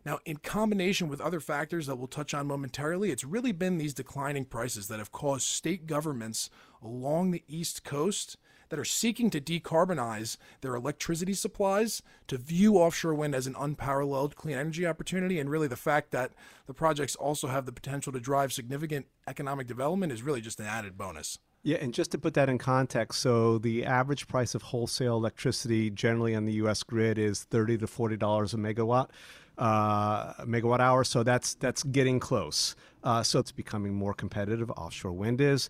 Now, 0.05 0.19
in 0.23 0.37
combination 0.37 1.09
with 1.09 1.19
other 1.19 1.41
factors 1.41 1.87
that 1.87 1.97
we'll 1.97 2.07
touch 2.07 2.33
on 2.33 2.47
momentarily, 2.47 3.11
it's 3.11 3.25
really 3.25 3.51
been 3.51 3.77
these 3.77 3.93
declining 3.93 4.45
prices 4.45 4.87
that 4.87 4.99
have 4.99 5.11
caused 5.11 5.45
state 5.45 5.85
governments 5.85 6.49
along 6.81 7.31
the 7.31 7.43
East 7.49 7.83
Coast 7.83 8.37
that 8.69 8.79
are 8.79 8.85
seeking 8.85 9.29
to 9.29 9.41
decarbonize 9.41 10.37
their 10.61 10.73
electricity 10.73 11.33
supplies 11.33 12.01
to 12.27 12.37
view 12.37 12.77
offshore 12.77 13.13
wind 13.13 13.35
as 13.35 13.45
an 13.45 13.55
unparalleled 13.59 14.37
clean 14.37 14.57
energy 14.57 14.87
opportunity. 14.87 15.37
And 15.37 15.49
really, 15.49 15.67
the 15.67 15.75
fact 15.75 16.11
that 16.11 16.31
the 16.65 16.73
projects 16.73 17.17
also 17.17 17.49
have 17.49 17.65
the 17.65 17.73
potential 17.73 18.13
to 18.13 18.21
drive 18.21 18.53
significant 18.53 19.07
economic 19.27 19.67
development 19.67 20.13
is 20.13 20.23
really 20.23 20.39
just 20.39 20.61
an 20.61 20.65
added 20.65 20.97
bonus. 20.97 21.39
Yeah, 21.67 21.79
and 21.81 21.93
just 21.93 22.11
to 22.11 22.17
put 22.17 22.33
that 22.35 22.47
in 22.47 22.59
context, 22.59 23.19
so 23.19 23.57
the 23.57 23.83
average 23.83 24.29
price 24.29 24.55
of 24.55 24.61
wholesale 24.61 25.17
electricity 25.17 25.89
generally 25.89 26.33
on 26.33 26.45
the 26.45 26.53
U.S. 26.53 26.81
grid 26.81 27.17
is 27.17 27.43
thirty 27.43 27.77
to 27.79 27.87
forty 27.87 28.15
dollars 28.15 28.53
a 28.53 28.57
megawatt, 28.57 29.09
uh, 29.57 30.31
megawatt 30.45 30.79
hour. 30.79 31.03
So 31.03 31.23
that's 31.23 31.55
that's 31.55 31.83
getting 31.83 32.21
close. 32.21 32.73
Uh, 33.03 33.21
so 33.21 33.39
it's 33.39 33.51
becoming 33.51 33.93
more 33.93 34.13
competitive. 34.13 34.71
Offshore 34.71 35.11
wind 35.11 35.41
is. 35.41 35.69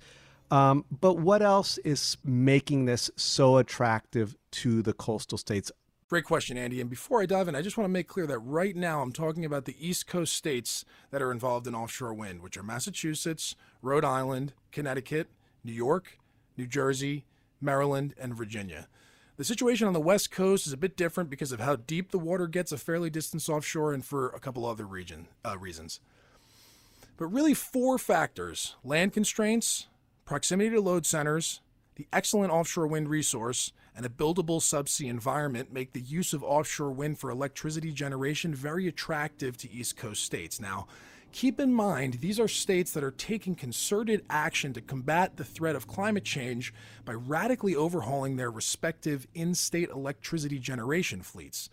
Um, 0.52 0.86
but 0.92 1.16
what 1.18 1.42
else 1.42 1.80
is 1.80 2.18
making 2.24 2.86
this 2.86 3.10
so 3.16 3.58
attractive 3.58 4.36
to 4.52 4.84
the 4.84 4.94
coastal 4.94 5.40
states? 5.40 5.72
Great 6.10 6.26
question, 6.26 6.60
Andy. 6.60 6.80
And 6.80 6.92
before 6.92 7.24
I 7.24 7.26
dive 7.26 7.48
in, 7.48 7.56
I 7.56 7.64
just 7.64 7.76
want 7.76 7.86
to 7.86 7.92
make 7.92 8.08
clear 8.08 8.28
that 8.28 8.38
right 8.38 8.76
now 8.76 9.02
I'm 9.02 9.12
talking 9.12 9.44
about 9.44 9.66
the 9.66 9.76
East 9.80 10.06
Coast 10.06 10.36
states 10.36 10.86
that 11.10 11.24
are 11.24 11.32
involved 11.32 11.66
in 11.66 11.74
offshore 11.74 12.14
wind, 12.14 12.44
which 12.44 12.56
are 12.56 12.62
Massachusetts, 12.62 13.56
Rhode 13.82 14.06
Island, 14.06 14.54
Connecticut, 14.72 15.28
New 15.68 15.74
York, 15.74 16.18
New 16.56 16.66
Jersey, 16.66 17.26
Maryland, 17.62 18.16
and 18.18 18.34
Virginia. 18.34 18.88
The 19.36 19.44
situation 19.44 19.86
on 19.86 19.94
the 19.94 20.00
West 20.00 20.32
Coast 20.32 20.66
is 20.66 20.74
a 20.74 20.78
bit 20.78 20.98
different 20.98 21.30
because 21.30 21.52
of 21.52 21.60
how 21.60 21.76
deep 21.76 22.10
the 22.10 22.18
water 22.18 22.48
gets 22.48 22.72
a 22.72 22.78
fairly 22.78 23.10
distance 23.10 23.50
offshore 23.50 23.94
and 23.94 24.04
for 24.04 24.30
a 24.30 24.40
couple 24.40 24.66
other 24.66 24.86
region, 24.86 25.28
uh, 25.46 25.58
reasons. 25.58 26.00
But 27.18 27.28
really, 27.28 27.54
four 27.54 27.98
factors 27.98 28.76
land 28.84 29.14
constraints, 29.14 29.88
proximity 30.26 30.72
to 30.72 30.82
load 30.82 31.06
centers, 31.06 31.62
the 31.96 32.08
excellent 32.14 32.52
offshore 32.52 32.88
wind 32.88 33.10
resource, 33.10 33.74
and 33.96 34.06
a 34.06 34.10
buildable 34.10 34.62
subsea 34.62 35.10
environment 35.10 35.74
make 35.74 35.94
the 35.94 36.00
use 36.02 36.32
of 36.32 36.44
offshore 36.44 36.92
wind 36.92 37.20
for 37.20 37.30
electricity 37.30 37.92
generation 37.92 38.56
very 38.56 38.88
attractive 38.88 39.58
to 39.58 39.72
East 39.72 39.98
Coast 39.98 40.24
states. 40.24 40.62
Now, 40.62 40.88
keep 41.38 41.60
in 41.60 41.72
mind 41.72 42.16
these 42.16 42.40
are 42.40 42.48
states 42.48 42.94
that 42.94 43.04
are 43.04 43.12
taking 43.12 43.54
concerted 43.54 44.26
action 44.28 44.74
to 44.74 44.82
combat 44.82 45.38
the 45.38 45.44
threat 45.44 45.76
of 45.76 45.86
climate 45.86 46.24
change 46.24 46.74
by 47.06 47.14
radically 47.14 47.76
overhauling 47.76 48.38
their 48.38 48.50
respective 48.50 49.28
in 49.36 49.54
state 49.54 49.88
electricity 49.92 50.58
generation 50.58 51.22
fleets. 51.22 51.70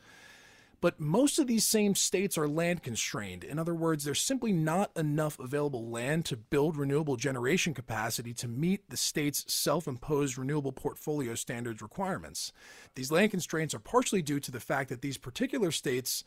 But 0.83 1.01
most 1.01 1.39
of 1.39 1.47
these 1.47 1.65
same 1.65 1.95
states 1.95 2.37
are 2.37 2.47
land 2.47 2.83
constrained. 2.83 3.43
In 3.43 3.59
other 3.59 3.75
words, 3.75 4.05
there's 4.05 4.21
simply 4.21 4.53
not 4.53 4.91
enough 4.95 5.39
available 5.39 5.89
land 5.89 6.27
to 6.27 6.37
build 6.37 6.77
renewable 6.77 7.17
generation 7.17 7.73
capacity 7.73 8.35
to 8.35 8.49
meet 8.49 8.91
the 8.91 8.99
state's 8.99 9.51
self 9.51 9.89
imposed 9.89 10.37
renewable 10.37 10.73
portfolio 10.73 11.35
standards 11.35 11.81
requirements. 11.81 12.53
These 12.97 13.11
land 13.11 13.31
constraints 13.31 13.73
are 13.73 13.79
partially 13.79 14.21
due 14.21 14.41
to 14.41 14.51
the 14.51 14.61
fact 14.61 14.91
that 14.91 15.01
these 15.01 15.17
particular 15.17 15.71
states 15.71 16.23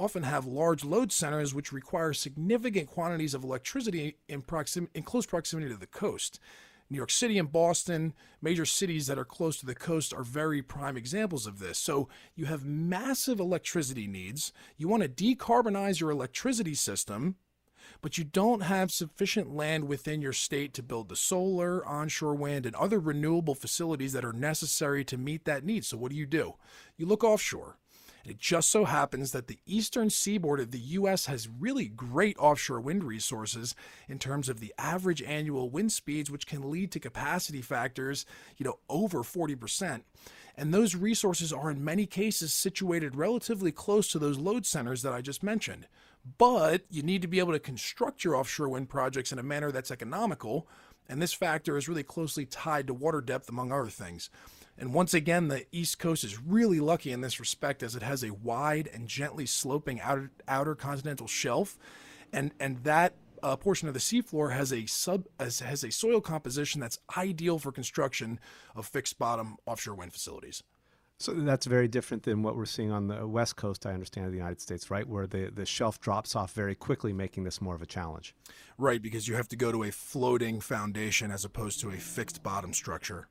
often 0.00 0.22
have 0.22 0.46
large 0.46 0.82
load 0.82 1.12
centers 1.12 1.54
which 1.54 1.72
require 1.72 2.14
significant 2.14 2.88
quantities 2.88 3.34
of 3.34 3.44
electricity 3.44 4.16
in, 4.28 4.40
proxim- 4.40 4.88
in 4.94 5.02
close 5.02 5.26
proximity 5.26 5.68
to 5.68 5.76
the 5.76 5.86
coast. 5.86 6.40
New 6.88 6.96
York 6.96 7.10
City 7.10 7.38
and 7.38 7.52
Boston, 7.52 8.14
major 8.40 8.64
cities 8.64 9.06
that 9.06 9.18
are 9.18 9.24
close 9.26 9.58
to 9.58 9.66
the 9.66 9.74
coast, 9.74 10.14
are 10.14 10.24
very 10.24 10.62
prime 10.62 10.96
examples 10.96 11.46
of 11.46 11.58
this. 11.58 11.78
So 11.78 12.08
you 12.34 12.46
have 12.46 12.64
massive 12.64 13.38
electricity 13.38 14.06
needs. 14.08 14.52
You 14.78 14.88
want 14.88 15.02
to 15.02 15.08
decarbonize 15.08 16.00
your 16.00 16.10
electricity 16.10 16.74
system, 16.74 17.36
but 18.00 18.16
you 18.16 18.24
don't 18.24 18.62
have 18.62 18.90
sufficient 18.90 19.54
land 19.54 19.86
within 19.86 20.22
your 20.22 20.32
state 20.32 20.72
to 20.74 20.82
build 20.82 21.10
the 21.10 21.16
solar, 21.16 21.86
onshore 21.86 22.34
wind, 22.34 22.64
and 22.64 22.74
other 22.74 22.98
renewable 22.98 23.54
facilities 23.54 24.14
that 24.14 24.24
are 24.24 24.32
necessary 24.32 25.04
to 25.04 25.18
meet 25.18 25.44
that 25.44 25.64
need. 25.64 25.84
So 25.84 25.98
what 25.98 26.10
do 26.10 26.16
you 26.16 26.26
do? 26.26 26.54
You 26.96 27.04
look 27.04 27.22
offshore. 27.22 27.76
It 28.24 28.38
just 28.38 28.70
so 28.70 28.84
happens 28.84 29.32
that 29.32 29.46
the 29.46 29.58
eastern 29.66 30.10
seaboard 30.10 30.60
of 30.60 30.70
the 30.70 30.78
U.S. 30.78 31.26
has 31.26 31.48
really 31.48 31.86
great 31.86 32.36
offshore 32.38 32.80
wind 32.80 33.04
resources 33.04 33.74
in 34.08 34.18
terms 34.18 34.48
of 34.48 34.60
the 34.60 34.74
average 34.78 35.22
annual 35.22 35.70
wind 35.70 35.92
speeds, 35.92 36.30
which 36.30 36.46
can 36.46 36.70
lead 36.70 36.92
to 36.92 37.00
capacity 37.00 37.62
factors, 37.62 38.26
you 38.56 38.64
know, 38.64 38.78
over 38.88 39.20
40%. 39.20 40.02
And 40.56 40.74
those 40.74 40.94
resources 40.94 41.52
are 41.52 41.70
in 41.70 41.84
many 41.84 42.06
cases 42.06 42.52
situated 42.52 43.16
relatively 43.16 43.72
close 43.72 44.10
to 44.12 44.18
those 44.18 44.38
load 44.38 44.66
centers 44.66 45.02
that 45.02 45.12
I 45.12 45.22
just 45.22 45.42
mentioned. 45.42 45.86
But 46.38 46.82
you 46.90 47.02
need 47.02 47.22
to 47.22 47.28
be 47.28 47.38
able 47.38 47.52
to 47.52 47.58
construct 47.58 48.24
your 48.24 48.36
offshore 48.36 48.68
wind 48.68 48.90
projects 48.90 49.32
in 49.32 49.38
a 49.38 49.42
manner 49.42 49.72
that's 49.72 49.90
economical, 49.90 50.68
and 51.08 51.20
this 51.20 51.32
factor 51.32 51.76
is 51.76 51.88
really 51.88 52.02
closely 52.02 52.44
tied 52.44 52.86
to 52.88 52.94
water 52.94 53.20
depth, 53.20 53.48
among 53.48 53.72
other 53.72 53.88
things. 53.88 54.28
And 54.80 54.94
once 54.94 55.12
again, 55.12 55.48
the 55.48 55.66
East 55.72 55.98
Coast 55.98 56.24
is 56.24 56.40
really 56.40 56.80
lucky 56.80 57.12
in 57.12 57.20
this 57.20 57.38
respect 57.38 57.82
as 57.82 57.94
it 57.94 58.02
has 58.02 58.24
a 58.24 58.32
wide 58.32 58.88
and 58.94 59.06
gently 59.06 59.44
sloping 59.44 60.00
outer, 60.00 60.30
outer 60.48 60.74
continental 60.74 61.26
shelf. 61.26 61.78
And, 62.32 62.52
and 62.58 62.82
that 62.84 63.12
uh, 63.42 63.56
portion 63.56 63.88
of 63.88 63.94
the 63.94 64.00
seafloor 64.00 64.54
has 64.54 64.72
a 64.72 64.86
sub 64.86 65.26
has, 65.38 65.60
has 65.60 65.84
a 65.84 65.90
soil 65.90 66.22
composition 66.22 66.80
that's 66.80 66.98
ideal 67.14 67.58
for 67.58 67.72
construction 67.72 68.40
of 68.74 68.86
fixed 68.86 69.18
bottom 69.18 69.58
offshore 69.66 69.94
wind 69.94 70.14
facilities. 70.14 70.62
So 71.18 71.34
that's 71.34 71.66
very 71.66 71.86
different 71.86 72.22
than 72.22 72.42
what 72.42 72.56
we're 72.56 72.64
seeing 72.64 72.90
on 72.90 73.08
the 73.08 73.26
west 73.26 73.56
coast, 73.56 73.84
I 73.84 73.92
understand, 73.92 74.24
of 74.24 74.32
the 74.32 74.38
United 74.38 74.62
States, 74.62 74.90
right? 74.90 75.06
Where 75.06 75.26
the, 75.26 75.50
the 75.54 75.66
shelf 75.66 76.00
drops 76.00 76.34
off 76.34 76.54
very 76.54 76.74
quickly, 76.74 77.12
making 77.12 77.44
this 77.44 77.60
more 77.60 77.74
of 77.74 77.82
a 77.82 77.86
challenge. 77.86 78.34
Right, 78.78 79.02
because 79.02 79.28
you 79.28 79.34
have 79.34 79.48
to 79.48 79.56
go 79.56 79.70
to 79.70 79.82
a 79.82 79.90
floating 79.90 80.60
foundation 80.60 81.30
as 81.30 81.44
opposed 81.44 81.80
to 81.80 81.90
a 81.90 81.96
fixed 81.96 82.42
bottom 82.42 82.72
structure. 82.72 83.28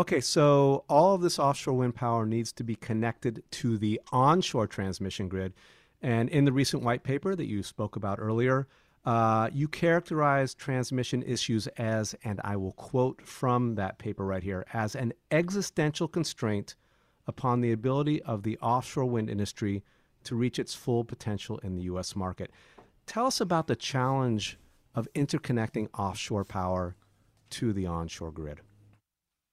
Okay, 0.00 0.22
so 0.22 0.86
all 0.88 1.14
of 1.14 1.20
this 1.20 1.38
offshore 1.38 1.74
wind 1.74 1.94
power 1.94 2.24
needs 2.24 2.52
to 2.52 2.64
be 2.64 2.74
connected 2.74 3.42
to 3.50 3.76
the 3.76 4.00
onshore 4.12 4.66
transmission 4.66 5.28
grid. 5.28 5.52
And 6.00 6.30
in 6.30 6.46
the 6.46 6.54
recent 6.54 6.82
white 6.82 7.02
paper 7.02 7.36
that 7.36 7.44
you 7.44 7.62
spoke 7.62 7.96
about 7.96 8.18
earlier, 8.18 8.66
uh, 9.04 9.50
you 9.52 9.68
characterize 9.68 10.54
transmission 10.54 11.22
issues 11.22 11.66
as, 11.76 12.14
and 12.24 12.40
I 12.42 12.56
will 12.56 12.72
quote 12.72 13.20
from 13.26 13.74
that 13.74 13.98
paper 13.98 14.24
right 14.24 14.42
here, 14.42 14.64
as 14.72 14.96
an 14.96 15.12
existential 15.30 16.08
constraint 16.08 16.76
upon 17.26 17.60
the 17.60 17.72
ability 17.72 18.22
of 18.22 18.42
the 18.42 18.56
offshore 18.60 19.04
wind 19.04 19.28
industry 19.28 19.82
to 20.24 20.34
reach 20.34 20.58
its 20.58 20.74
full 20.74 21.04
potential 21.04 21.58
in 21.58 21.74
the 21.74 21.82
U.S. 21.82 22.16
market. 22.16 22.50
Tell 23.04 23.26
us 23.26 23.38
about 23.38 23.66
the 23.66 23.76
challenge 23.76 24.56
of 24.94 25.06
interconnecting 25.14 25.90
offshore 25.92 26.46
power 26.46 26.96
to 27.50 27.74
the 27.74 27.84
onshore 27.84 28.32
grid. 28.32 28.62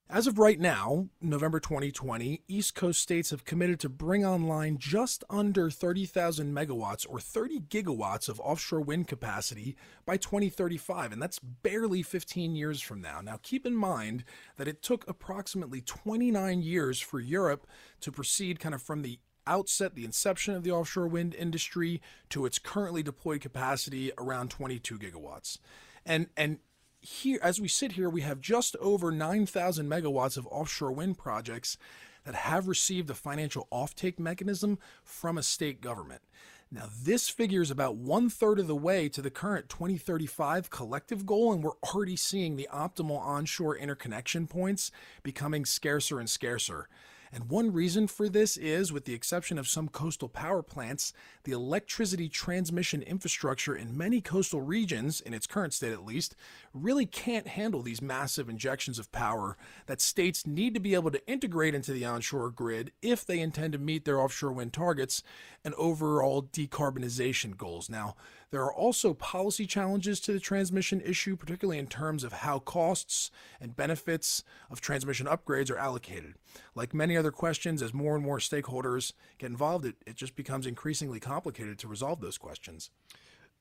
As 0.10 0.26
of 0.26 0.40
right 0.40 0.58
now, 0.58 1.10
November 1.22 1.60
2020, 1.60 2.42
East 2.48 2.76
Coast 2.76 3.02
states 3.02 3.32
have 3.32 3.44
committed 3.44 3.78
to 3.82 3.90
bring 3.90 4.26
online 4.26 4.78
just 4.78 5.26
under 5.30 5.70
30,000 5.70 6.56
megawatts 6.56 7.06
or 7.10 7.20
30 7.20 7.60
gigawatts 7.70 8.30
of 8.30 8.40
offshore 8.40 8.80
wind 8.80 9.10
capacity 9.10 9.76
by 10.06 10.16
2035, 10.16 11.12
and 11.12 11.22
that's 11.22 11.40
barely 11.40 12.04
15 12.04 12.56
years 12.56 12.80
from 12.80 13.02
now. 13.02 13.20
Now, 13.20 13.38
keep 13.44 13.66
in 13.66 13.76
mind 13.76 14.24
that 14.56 14.70
it 14.70 14.82
took 14.82 15.06
approximately 15.10 15.82
29 15.82 16.62
years 16.62 17.02
for 17.02 17.20
Europe 17.20 17.68
to 18.00 18.10
proceed 18.10 18.62
kind 18.62 18.74
of 18.74 18.82
from 18.82 19.02
the 19.02 19.20
outset, 19.46 19.96
the 19.96 20.06
inception 20.06 20.54
of 20.54 20.64
the 20.64 20.72
offshore 20.72 21.10
wind 21.10 21.36
industry, 21.36 22.02
to 22.30 22.46
its 22.46 22.60
currently 22.60 23.04
deployed 23.04 23.42
capacity 23.42 24.14
around 24.18 24.52
22 24.52 25.00
gigawatts. 25.00 25.58
And, 26.06 26.28
and 26.38 26.60
here, 27.08 27.40
as 27.42 27.60
we 27.62 27.68
sit 27.68 27.94
here, 27.94 28.10
we 28.10 28.22
have 28.22 28.42
just 28.42 28.76
over 28.78 29.12
9,000 29.12 29.90
megawatts 29.90 30.38
of 30.38 30.48
offshore 30.48 30.92
wind 30.92 31.18
projects 31.18 31.78
that 32.26 32.36
have 32.36 32.68
received 32.68 33.10
a 33.10 33.14
financial 33.14 33.68
offtake 33.72 34.20
mechanism 34.20 34.78
from 35.04 35.38
a 35.38 35.44
state 35.44 35.80
government. 35.80 36.22
Now, 36.70 36.90
this 37.02 37.30
figure 37.30 37.62
is 37.62 37.72
about 37.72 37.96
one 37.96 38.30
third 38.30 38.60
of 38.60 38.68
the 38.68 38.76
way 38.76 39.08
to 39.10 39.22
the 39.22 39.30
current 39.30 39.70
2035 39.70 40.70
collective 40.70 41.26
goal, 41.26 41.54
and 41.54 41.64
we're 41.64 41.72
already 41.94 42.18
seeing 42.18 42.58
the 42.58 42.68
optimal 42.74 43.20
onshore 43.22 43.78
interconnection 43.78 44.46
points 44.46 44.92
becoming 45.24 45.64
scarcer 45.64 46.20
and 46.20 46.30
scarcer. 46.30 46.90
And 47.38 47.52
one 47.52 47.72
reason 47.72 48.08
for 48.08 48.28
this 48.28 48.58
is, 48.58 48.92
with 48.92 49.06
the 49.06 49.14
exception 49.14 49.60
of 49.60 49.68
some 49.68 49.90
coastal 49.90 50.28
power 50.28 50.64
plants, 50.64 51.14
the 51.44 51.52
electricity 51.52 52.30
transmission 52.30 53.04
infrastructure 53.04 53.76
in 53.76 53.96
many 53.96 54.22
coastal 54.22 54.60
regions, 54.60 55.22
in 55.22 55.36
its 55.36 55.46
current 55.46 55.72
state 55.72 55.92
at 55.92 56.04
least, 56.04 56.36
really 56.74 57.06
can't 57.06 57.46
handle 57.46 57.84
these 57.84 58.02
massive 58.02 58.50
injections 58.50 58.98
of 58.98 59.12
power 59.12 59.56
that 59.86 60.02
states 60.02 60.48
need 60.48 60.74
to 60.74 60.80
be 60.80 60.96
able 60.96 61.12
to 61.12 61.28
integrate 61.28 61.76
into 61.76 61.92
the 61.92 62.06
onshore 62.06 62.50
grid 62.50 62.92
if 63.04 63.24
they 63.24 63.40
intend 63.40 63.74
to 63.74 63.78
meet 63.78 64.04
their 64.04 64.20
offshore 64.20 64.54
wind 64.54 64.74
targets 64.74 65.22
and 65.64 65.76
overall 65.76 66.42
decarbonization 66.42 67.56
goals. 67.56 67.88
Now, 67.88 68.16
there 68.50 68.62
are 68.62 68.74
also 68.74 69.14
policy 69.14 69.66
challenges 69.66 70.20
to 70.22 70.34
the 70.34 70.40
transmission 70.40 71.02
issue, 71.02 71.36
particularly 71.36 71.80
in 71.80 71.88
terms 71.88 72.24
of 72.24 72.32
how 72.32 72.60
costs 72.60 73.30
and 73.60 73.76
benefits 73.76 74.44
of 74.70 74.80
transmission 74.80 75.28
upgrades 75.28 75.70
are 75.70 75.78
allocated. 75.78 76.36
Like 76.74 76.94
many 76.94 77.18
other 77.18 77.32
questions, 77.32 77.82
as 77.82 77.94
more 77.94 78.16
and 78.16 78.24
more 78.24 78.40
stakeholders 78.40 79.12
get 79.38 79.50
involved, 79.50 79.86
it, 79.86 79.96
it 80.06 80.16
just 80.16 80.36
becomes 80.36 80.66
increasingly 80.66 81.20
complicated 81.20 81.78
to 81.80 81.88
resolve 81.88 82.22
those 82.22 82.38
questions. 82.38 82.90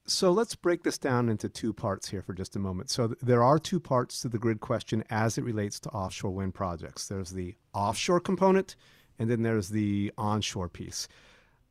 So 0.09 0.31
let's 0.31 0.55
break 0.55 0.85
this 0.85 0.99
down 0.99 1.29
into 1.29 1.49
two 1.49 1.73
parts 1.73 2.09
here 2.09 2.23
for 2.23 2.33
just 2.33 2.55
a 2.55 2.61
moment. 2.61 2.91
So 2.91 3.09
th- 3.09 3.19
there 3.21 3.43
are 3.43 3.59
two 3.59 3.81
parts 3.81 4.21
to 4.21 4.29
the 4.29 4.39
grid 4.39 4.61
question 4.61 5.03
as 5.11 5.37
it 5.37 5.43
relates 5.43 5.81
to 5.81 5.89
offshore 5.91 6.31
wind 6.31 6.55
projects. 6.55 7.09
There's 7.09 7.31
the 7.31 7.57
offshore 7.75 8.21
component, 8.21 8.77
and 9.19 9.29
then 9.29 9.43
there's 9.43 9.71
the 9.71 10.13
onshore 10.17 10.69
piece. 10.69 11.09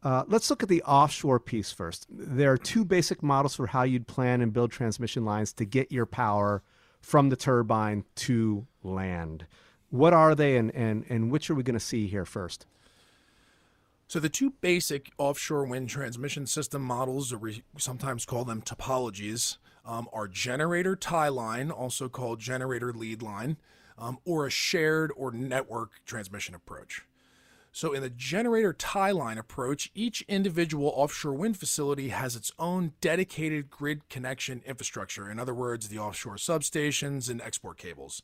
Uh, 0.05 0.24
let's 0.27 0.51
look 0.51 0.62
at 0.62 0.69
the 0.69 0.83
offshore 0.83 1.39
piece 1.39 1.71
first. 1.71 2.05
There 2.12 2.51
are 2.51 2.59
two 2.59 2.85
basic 2.85 3.24
models 3.24 3.55
for 3.55 3.65
how 3.65 3.81
you'd 3.81 4.05
plan 4.05 4.39
and 4.39 4.53
build 4.53 4.71
transmission 4.71 5.25
lines 5.25 5.51
to 5.53 5.65
get 5.65 5.91
your 5.91 6.05
power 6.05 6.62
from 7.01 7.29
the 7.29 7.35
turbine 7.35 8.05
to 8.17 8.67
land. 8.83 9.47
What 9.89 10.13
are 10.13 10.35
they, 10.35 10.57
and, 10.57 10.69
and, 10.75 11.05
and 11.09 11.31
which 11.31 11.50
are 11.50 11.55
we 11.55 11.63
going 11.63 11.74
to 11.74 11.79
see 11.79 12.05
here 12.05 12.24
first? 12.24 12.67
So 14.07 14.19
the 14.19 14.29
two 14.29 14.51
basic 14.62 15.12
offshore 15.17 15.65
wind 15.65 15.89
transmission 15.89 16.45
system 16.45 16.83
models, 16.83 17.33
or 17.33 17.39
we 17.39 17.63
sometimes 17.79 18.25
call 18.25 18.45
them 18.45 18.62
topologies, 18.62 19.57
um, 19.83 20.07
are 20.13 20.27
generator 20.27 20.95
tie 20.95 21.29
line, 21.29 21.71
also 21.71 22.09
called 22.09 22.39
generator 22.39 22.93
lead 22.93 23.24
line, 23.24 23.57
um, 23.97 24.19
or 24.24 24.45
a 24.45 24.51
shared 24.51 25.12
or 25.17 25.31
network 25.31 25.93
transmission 26.05 26.53
approach. 26.53 27.01
So, 27.75 27.91
in 27.91 28.01
the 28.01 28.10
generator 28.10 28.72
tie 28.72 29.12
line 29.12 29.38
approach, 29.38 29.91
each 29.94 30.24
individual 30.29 30.94
offshore 30.96 31.34
wind 31.34 31.58
facility 31.58 32.08
has 32.08 32.34
its 32.34 32.50
own 32.58 32.94
dedicated 33.01 33.70
grid 33.70 34.08
connection 34.08 34.62
infrastructure. 34.65 35.29
In 35.29 35.39
other 35.39 35.53
words, 35.53 35.89
the 35.89 36.00
offshore 36.00 36.38
substations 36.38 37.29
and 37.29 37.41
export 37.41 37.77
cables. 37.77 38.24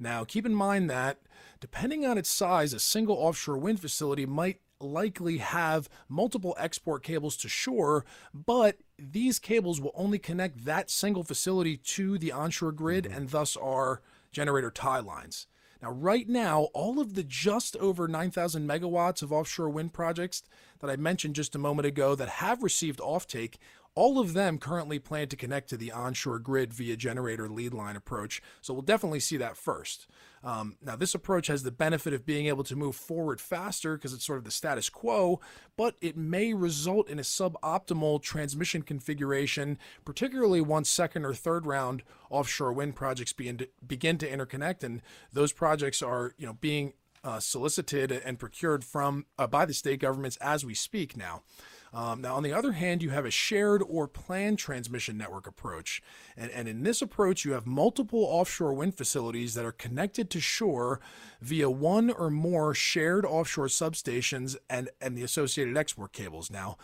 Now, 0.00 0.24
keep 0.24 0.44
in 0.44 0.52
mind 0.52 0.90
that 0.90 1.20
depending 1.60 2.04
on 2.04 2.18
its 2.18 2.28
size, 2.28 2.72
a 2.72 2.80
single 2.80 3.14
offshore 3.14 3.58
wind 3.58 3.78
facility 3.78 4.26
might 4.26 4.62
likely 4.80 5.38
have 5.38 5.88
multiple 6.08 6.56
export 6.58 7.04
cables 7.04 7.36
to 7.36 7.48
shore, 7.48 8.04
but 8.34 8.78
these 8.98 9.38
cables 9.38 9.80
will 9.80 9.92
only 9.94 10.18
connect 10.18 10.64
that 10.64 10.90
single 10.90 11.22
facility 11.22 11.76
to 11.76 12.18
the 12.18 12.32
onshore 12.32 12.72
grid 12.72 13.04
mm-hmm. 13.04 13.16
and 13.16 13.28
thus 13.28 13.56
are 13.56 14.02
generator 14.32 14.72
tie 14.72 14.98
lines. 14.98 15.46
Now, 15.80 15.92
right 15.92 16.28
now, 16.28 16.68
all 16.74 17.00
of 17.00 17.14
the 17.14 17.22
just 17.22 17.76
over 17.76 18.08
9,000 18.08 18.68
megawatts 18.68 19.22
of 19.22 19.32
offshore 19.32 19.70
wind 19.70 19.92
projects 19.92 20.42
that 20.80 20.90
I 20.90 20.96
mentioned 20.96 21.36
just 21.36 21.54
a 21.54 21.58
moment 21.58 21.86
ago 21.86 22.14
that 22.16 22.28
have 22.28 22.62
received 22.62 22.98
offtake 22.98 23.56
All 23.98 24.20
of 24.20 24.32
them 24.32 24.58
currently 24.58 25.00
plan 25.00 25.26
to 25.26 25.34
connect 25.34 25.68
to 25.70 25.76
the 25.76 25.90
onshore 25.90 26.38
grid 26.38 26.72
via 26.72 26.96
generator 26.96 27.48
lead 27.48 27.74
line 27.74 27.96
approach, 27.96 28.40
so 28.60 28.72
we'll 28.72 28.82
definitely 28.82 29.18
see 29.18 29.36
that 29.38 29.56
first. 29.56 30.06
Um, 30.44 30.76
now, 30.80 30.94
this 30.94 31.16
approach 31.16 31.48
has 31.48 31.64
the 31.64 31.72
benefit 31.72 32.12
of 32.12 32.24
being 32.24 32.46
able 32.46 32.62
to 32.62 32.76
move 32.76 32.94
forward 32.94 33.40
faster 33.40 33.96
because 33.96 34.12
it's 34.12 34.24
sort 34.24 34.38
of 34.38 34.44
the 34.44 34.52
status 34.52 34.88
quo, 34.88 35.40
but 35.76 35.96
it 36.00 36.16
may 36.16 36.54
result 36.54 37.08
in 37.08 37.18
a 37.18 37.22
suboptimal 37.22 38.22
transmission 38.22 38.82
configuration, 38.82 39.78
particularly 40.04 40.60
once 40.60 40.88
second 40.88 41.24
or 41.24 41.34
third 41.34 41.66
round 41.66 42.04
offshore 42.30 42.72
wind 42.72 42.94
projects 42.94 43.32
begin 43.32 43.56
to, 43.56 43.68
begin 43.84 44.16
to 44.18 44.30
interconnect, 44.30 44.84
and 44.84 45.02
those 45.32 45.52
projects 45.52 46.02
are, 46.02 46.34
you 46.38 46.46
know, 46.46 46.56
being 46.60 46.92
uh, 47.24 47.40
solicited 47.40 48.12
and 48.12 48.38
procured 48.38 48.84
from 48.84 49.26
uh, 49.40 49.48
by 49.48 49.66
the 49.66 49.74
state 49.74 49.98
governments 49.98 50.36
as 50.36 50.64
we 50.64 50.72
speak 50.72 51.16
now. 51.16 51.42
Um, 51.92 52.20
now, 52.20 52.34
on 52.34 52.42
the 52.42 52.52
other 52.52 52.72
hand, 52.72 53.02
you 53.02 53.10
have 53.10 53.24
a 53.24 53.30
shared 53.30 53.82
or 53.86 54.06
planned 54.06 54.58
transmission 54.58 55.16
network 55.16 55.46
approach. 55.46 56.02
And, 56.36 56.50
and 56.50 56.68
in 56.68 56.82
this 56.82 57.02
approach, 57.02 57.44
you 57.44 57.52
have 57.52 57.66
multiple 57.66 58.24
offshore 58.24 58.74
wind 58.74 58.96
facilities 58.96 59.54
that 59.54 59.64
are 59.64 59.72
connected 59.72 60.30
to 60.30 60.40
shore 60.40 61.00
via 61.40 61.70
one 61.70 62.10
or 62.10 62.30
more 62.30 62.74
shared 62.74 63.24
offshore 63.24 63.68
substations 63.68 64.56
and, 64.68 64.90
and 65.00 65.16
the 65.16 65.22
associated 65.22 65.76
export 65.76 66.12
cables. 66.12 66.50
Now, 66.50 66.76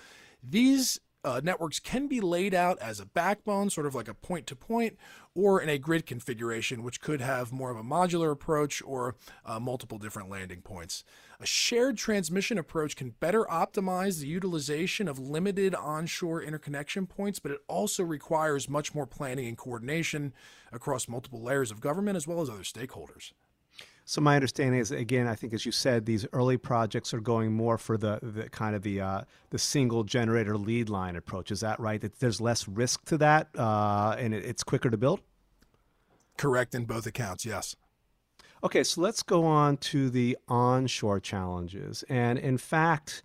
these 0.42 1.00
uh, 1.24 1.40
networks 1.42 1.80
can 1.80 2.06
be 2.06 2.20
laid 2.20 2.54
out 2.54 2.78
as 2.78 3.00
a 3.00 3.06
backbone, 3.06 3.70
sort 3.70 3.86
of 3.86 3.94
like 3.94 4.08
a 4.08 4.14
point 4.14 4.46
to 4.48 4.56
point, 4.56 4.96
or 5.34 5.60
in 5.60 5.68
a 5.68 5.78
grid 5.78 6.06
configuration, 6.06 6.82
which 6.82 7.00
could 7.00 7.20
have 7.20 7.52
more 7.52 7.70
of 7.70 7.76
a 7.76 7.82
modular 7.82 8.30
approach 8.30 8.82
or 8.84 9.16
uh, 9.44 9.58
multiple 9.58 9.98
different 9.98 10.28
landing 10.28 10.60
points. 10.60 11.04
A 11.40 11.46
shared 11.46 11.96
transmission 11.96 12.58
approach 12.58 12.94
can 12.94 13.10
better 13.10 13.44
optimize 13.44 14.20
the 14.20 14.28
utilization 14.28 15.08
of 15.08 15.18
limited 15.18 15.74
onshore 15.74 16.42
interconnection 16.42 17.06
points, 17.06 17.38
but 17.38 17.50
it 17.50 17.58
also 17.68 18.04
requires 18.04 18.68
much 18.68 18.94
more 18.94 19.06
planning 19.06 19.46
and 19.46 19.58
coordination 19.58 20.32
across 20.72 21.08
multiple 21.08 21.42
layers 21.42 21.70
of 21.70 21.80
government 21.80 22.16
as 22.16 22.28
well 22.28 22.40
as 22.40 22.48
other 22.48 22.62
stakeholders. 22.62 23.32
So 24.06 24.20
my 24.20 24.34
understanding 24.34 24.80
is, 24.80 24.90
again, 24.90 25.26
I 25.26 25.34
think 25.34 25.54
as 25.54 25.64
you 25.64 25.72
said, 25.72 26.04
these 26.04 26.26
early 26.32 26.58
projects 26.58 27.14
are 27.14 27.20
going 27.20 27.52
more 27.52 27.78
for 27.78 27.96
the, 27.96 28.18
the 28.22 28.50
kind 28.50 28.76
of 28.76 28.82
the 28.82 29.00
uh, 29.00 29.22
the 29.50 29.58
single 29.58 30.04
generator 30.04 30.58
lead 30.58 30.90
line 30.90 31.16
approach. 31.16 31.50
Is 31.50 31.60
that 31.60 31.80
right? 31.80 32.00
That 32.00 32.20
there's 32.20 32.40
less 32.40 32.68
risk 32.68 33.06
to 33.06 33.18
that, 33.18 33.48
uh, 33.56 34.14
and 34.18 34.34
it, 34.34 34.44
it's 34.44 34.62
quicker 34.62 34.90
to 34.90 34.98
build. 34.98 35.20
Correct 36.36 36.74
in 36.74 36.84
both 36.84 37.06
accounts. 37.06 37.46
Yes. 37.46 37.76
Okay, 38.62 38.84
so 38.84 39.00
let's 39.00 39.22
go 39.22 39.44
on 39.44 39.76
to 39.78 40.10
the 40.10 40.36
onshore 40.48 41.20
challenges, 41.20 42.04
and 42.08 42.38
in 42.38 42.58
fact. 42.58 43.22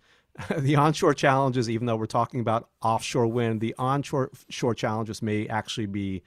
the 0.58 0.76
onshore 0.76 1.12
challenges, 1.12 1.68
even 1.68 1.86
though 1.86 1.96
we're 1.96 2.06
talking 2.06 2.38
about 2.38 2.68
offshore 2.80 3.26
wind, 3.26 3.60
the 3.60 3.74
onshore 3.76 4.30
shore 4.48 4.76
challenges 4.76 5.20
may 5.20 5.46
actually 5.48 5.86
be 5.86 6.22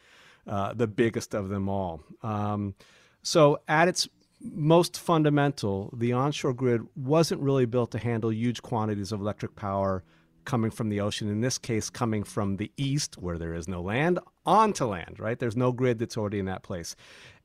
uh, 0.46 0.74
the 0.74 0.86
biggest 0.86 1.34
of 1.34 1.48
them 1.48 1.70
all. 1.70 2.02
Um, 2.22 2.76
so, 3.24 3.62
at 3.70 3.88
its 3.88 4.10
most 4.44 5.00
fundamental, 5.00 5.90
the 5.96 6.14
onshore 6.14 6.54
grid 6.54 6.82
wasn't 6.96 7.42
really 7.42 7.66
built 7.66 7.92
to 7.92 7.98
handle 7.98 8.32
huge 8.32 8.62
quantities 8.62 9.12
of 9.12 9.22
electric 9.22 9.56
power 9.56 10.04
coming 10.46 10.72
from 10.72 10.90
the 10.90 11.00
ocean, 11.00 11.30
in 11.30 11.42
this 11.42 11.58
case, 11.58 11.90
coming 11.90 12.24
from 12.24 12.58
the 12.58 12.72
east, 12.76 13.18
where 13.18 13.38
there 13.38 13.54
is 13.54 13.68
no 13.68 13.82
land, 13.82 14.20
onto 14.46 14.86
land, 14.86 15.20
right? 15.20 15.40
There's 15.40 15.56
no 15.56 15.72
grid 15.72 16.00
that's 16.00 16.18
already 16.18 16.40
in 16.40 16.46
that 16.46 16.64
place. 16.64 16.96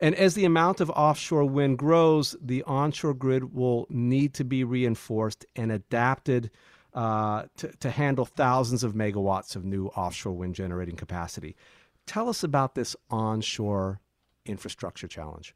And 0.00 0.14
as 0.16 0.34
the 0.34 0.44
amount 0.44 0.80
of 0.80 0.90
offshore 0.90 1.44
wind 1.44 1.78
grows, 1.78 2.34
the 2.40 2.62
onshore 2.64 3.14
grid 3.14 3.54
will 3.54 3.86
need 3.88 4.34
to 4.34 4.44
be 4.44 4.64
reinforced 4.64 5.46
and 5.54 5.70
adapted 5.70 6.50
uh, 6.94 7.44
to, 7.58 7.68
to 7.68 7.90
handle 7.90 8.24
thousands 8.24 8.82
of 8.82 8.94
megawatts 8.94 9.54
of 9.54 9.64
new 9.64 9.86
offshore 9.88 10.32
wind 10.32 10.54
generating 10.54 10.96
capacity. 10.96 11.54
Tell 12.06 12.28
us 12.28 12.42
about 12.42 12.74
this 12.74 12.96
onshore 13.10 14.00
infrastructure 14.46 15.06
challenge. 15.06 15.54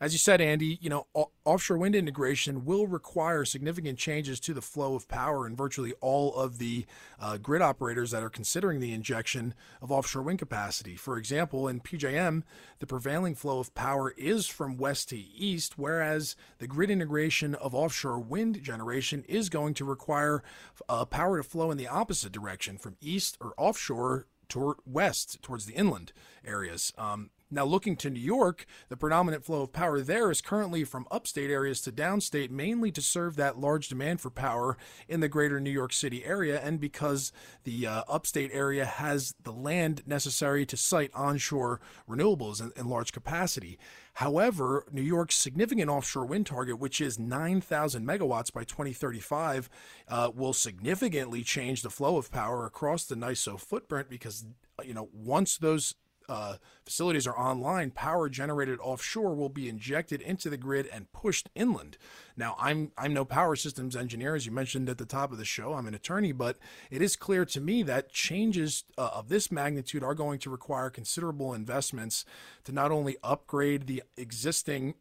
As 0.00 0.12
you 0.12 0.18
said, 0.18 0.40
Andy, 0.40 0.78
you 0.80 0.88
know, 0.88 1.08
offshore 1.44 1.78
wind 1.78 1.96
integration 1.96 2.64
will 2.64 2.86
require 2.86 3.44
significant 3.44 3.98
changes 3.98 4.38
to 4.40 4.54
the 4.54 4.62
flow 4.62 4.94
of 4.94 5.08
power 5.08 5.44
in 5.44 5.56
virtually 5.56 5.92
all 6.00 6.34
of 6.36 6.58
the 6.58 6.86
uh, 7.18 7.36
grid 7.36 7.62
operators 7.62 8.12
that 8.12 8.22
are 8.22 8.30
considering 8.30 8.78
the 8.78 8.92
injection 8.92 9.54
of 9.82 9.90
offshore 9.90 10.22
wind 10.22 10.38
capacity. 10.38 10.94
For 10.94 11.18
example, 11.18 11.66
in 11.66 11.80
PJM, 11.80 12.44
the 12.78 12.86
prevailing 12.86 13.34
flow 13.34 13.58
of 13.58 13.74
power 13.74 14.14
is 14.16 14.46
from 14.46 14.76
west 14.76 15.08
to 15.08 15.18
east, 15.18 15.76
whereas 15.76 16.36
the 16.58 16.68
grid 16.68 16.90
integration 16.90 17.56
of 17.56 17.74
offshore 17.74 18.20
wind 18.20 18.62
generation 18.62 19.24
is 19.28 19.48
going 19.48 19.74
to 19.74 19.84
require 19.84 20.44
uh, 20.88 21.06
power 21.06 21.38
to 21.38 21.42
flow 21.42 21.72
in 21.72 21.76
the 21.76 21.88
opposite 21.88 22.30
direction 22.30 22.78
from 22.78 22.96
east 23.00 23.36
or 23.40 23.52
offshore 23.56 24.26
toward 24.48 24.78
west 24.86 25.42
towards 25.42 25.66
the 25.66 25.74
inland 25.74 26.12
areas. 26.44 26.92
Um, 26.96 27.30
now, 27.50 27.64
looking 27.64 27.96
to 27.96 28.10
New 28.10 28.20
York, 28.20 28.66
the 28.90 28.96
predominant 28.96 29.42
flow 29.42 29.62
of 29.62 29.72
power 29.72 30.00
there 30.00 30.30
is 30.30 30.42
currently 30.42 30.84
from 30.84 31.06
upstate 31.10 31.50
areas 31.50 31.80
to 31.82 31.92
downstate, 31.92 32.50
mainly 32.50 32.92
to 32.92 33.00
serve 33.00 33.36
that 33.36 33.58
large 33.58 33.88
demand 33.88 34.20
for 34.20 34.28
power 34.28 34.76
in 35.08 35.20
the 35.20 35.28
greater 35.28 35.58
New 35.58 35.70
York 35.70 35.94
City 35.94 36.24
area, 36.26 36.60
and 36.60 36.78
because 36.78 37.32
the 37.64 37.86
uh, 37.86 38.02
upstate 38.06 38.50
area 38.52 38.84
has 38.84 39.34
the 39.42 39.52
land 39.52 40.02
necessary 40.06 40.66
to 40.66 40.76
site 40.76 41.10
onshore 41.14 41.80
renewables 42.06 42.60
in, 42.60 42.70
in 42.76 42.90
large 42.90 43.12
capacity. 43.12 43.78
However, 44.14 44.84
New 44.92 45.00
York's 45.00 45.36
significant 45.36 45.88
offshore 45.88 46.26
wind 46.26 46.46
target, 46.46 46.78
which 46.78 47.00
is 47.00 47.18
9,000 47.18 48.04
megawatts 48.04 48.52
by 48.52 48.64
2035, 48.64 49.70
uh, 50.08 50.30
will 50.34 50.52
significantly 50.52 51.42
change 51.42 51.80
the 51.80 51.90
flow 51.90 52.18
of 52.18 52.30
power 52.30 52.66
across 52.66 53.04
the 53.04 53.14
NYISO 53.14 53.58
footprint 53.58 54.10
because 54.10 54.44
you 54.84 54.92
know 54.92 55.08
once 55.12 55.56
those 55.56 55.94
uh, 56.28 56.56
facilities 56.84 57.26
are 57.26 57.38
online, 57.38 57.90
power 57.90 58.28
generated 58.28 58.78
offshore 58.80 59.34
will 59.34 59.48
be 59.48 59.68
injected 59.68 60.20
into 60.20 60.50
the 60.50 60.56
grid 60.56 60.88
and 60.92 61.10
pushed 61.12 61.48
inland. 61.54 61.96
Now, 62.36 62.56
I'm 62.58 62.92
I'm 62.98 63.14
no 63.14 63.24
power 63.24 63.56
systems 63.56 63.96
engineer, 63.96 64.34
as 64.34 64.46
you 64.46 64.52
mentioned 64.52 64.88
at 64.88 64.98
the 64.98 65.06
top 65.06 65.32
of 65.32 65.38
the 65.38 65.44
show. 65.44 65.74
I'm 65.74 65.86
an 65.86 65.94
attorney, 65.94 66.32
but 66.32 66.58
it 66.90 67.02
is 67.02 67.16
clear 67.16 67.44
to 67.46 67.60
me 67.60 67.82
that 67.84 68.12
changes 68.12 68.84
uh, 68.96 69.10
of 69.14 69.28
this 69.28 69.50
magnitude 69.50 70.04
are 70.04 70.14
going 70.14 70.38
to 70.40 70.50
require 70.50 70.90
considerable 70.90 71.54
investments 71.54 72.24
to 72.64 72.72
not 72.72 72.90
only 72.90 73.16
upgrade 73.22 73.86
the 73.86 74.02
existing 74.16 74.94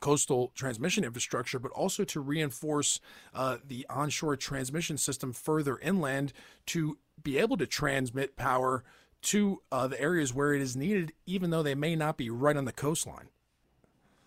coastal 0.00 0.52
transmission 0.54 1.04
infrastructure, 1.04 1.58
but 1.58 1.72
also 1.72 2.04
to 2.04 2.20
reinforce 2.20 3.00
uh, 3.34 3.56
the 3.66 3.86
onshore 3.88 4.36
transmission 4.36 4.98
system 4.98 5.32
further 5.32 5.78
inland 5.78 6.32
to 6.66 6.98
be 7.22 7.38
able 7.38 7.56
to 7.56 7.66
transmit 7.66 8.36
power 8.36 8.84
to 9.26 9.62
uh, 9.72 9.86
the 9.86 10.00
areas 10.00 10.32
where 10.32 10.54
it 10.54 10.62
is 10.62 10.76
needed, 10.76 11.12
even 11.26 11.50
though 11.50 11.62
they 11.62 11.74
may 11.74 11.96
not 11.96 12.16
be 12.16 12.30
right 12.30 12.56
on 12.56 12.64
the 12.64 12.72
coastline. 12.72 13.28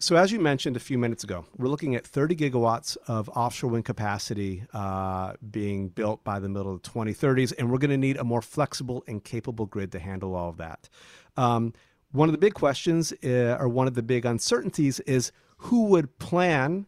So, 0.01 0.15
as 0.15 0.31
you 0.31 0.39
mentioned 0.39 0.77
a 0.77 0.79
few 0.79 0.97
minutes 0.97 1.25
ago, 1.25 1.45
we're 1.57 1.67
looking 1.67 1.93
at 1.93 2.07
30 2.07 2.35
gigawatts 2.35 2.95
of 3.07 3.27
offshore 3.29 3.69
wind 3.69 3.83
capacity 3.83 4.63
uh, 4.73 5.33
being 5.51 5.89
built 5.89 6.23
by 6.23 6.39
the 6.39 6.47
middle 6.47 6.73
of 6.73 6.81
the 6.81 6.89
2030s, 6.89 7.53
and 7.57 7.69
we're 7.69 7.79
going 7.79 7.91
to 7.91 7.97
need 7.97 8.15
a 8.15 8.23
more 8.23 8.41
flexible 8.41 9.03
and 9.07 9.23
capable 9.23 9.65
grid 9.65 9.91
to 9.91 9.99
handle 9.99 10.35
all 10.35 10.49
of 10.49 10.57
that. 10.57 10.87
Um, 11.35 11.73
one 12.11 12.29
of 12.29 12.31
the 12.31 12.39
big 12.39 12.53
questions, 12.53 13.11
uh, 13.25 13.57
or 13.59 13.67
one 13.67 13.87
of 13.87 13.93
the 13.93 14.01
big 14.01 14.25
uncertainties, 14.25 15.01
is 15.01 15.33
who 15.57 15.87
would 15.87 16.17
plan 16.17 16.85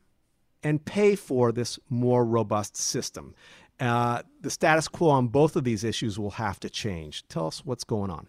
and 0.63 0.85
pay 0.85 1.15
for 1.15 1.51
this 1.51 1.79
more 1.89 2.23
robust 2.23 2.77
system. 2.77 3.35
Uh, 3.81 4.21
the 4.41 4.51
status 4.51 4.87
quo 4.87 5.09
on 5.09 5.27
both 5.27 5.55
of 5.55 5.63
these 5.63 5.83
issues 5.83 6.19
will 6.19 6.31
have 6.31 6.59
to 6.59 6.69
change. 6.69 7.27
Tell 7.27 7.47
us 7.47 7.65
what's 7.65 7.83
going 7.83 8.11
on. 8.11 8.27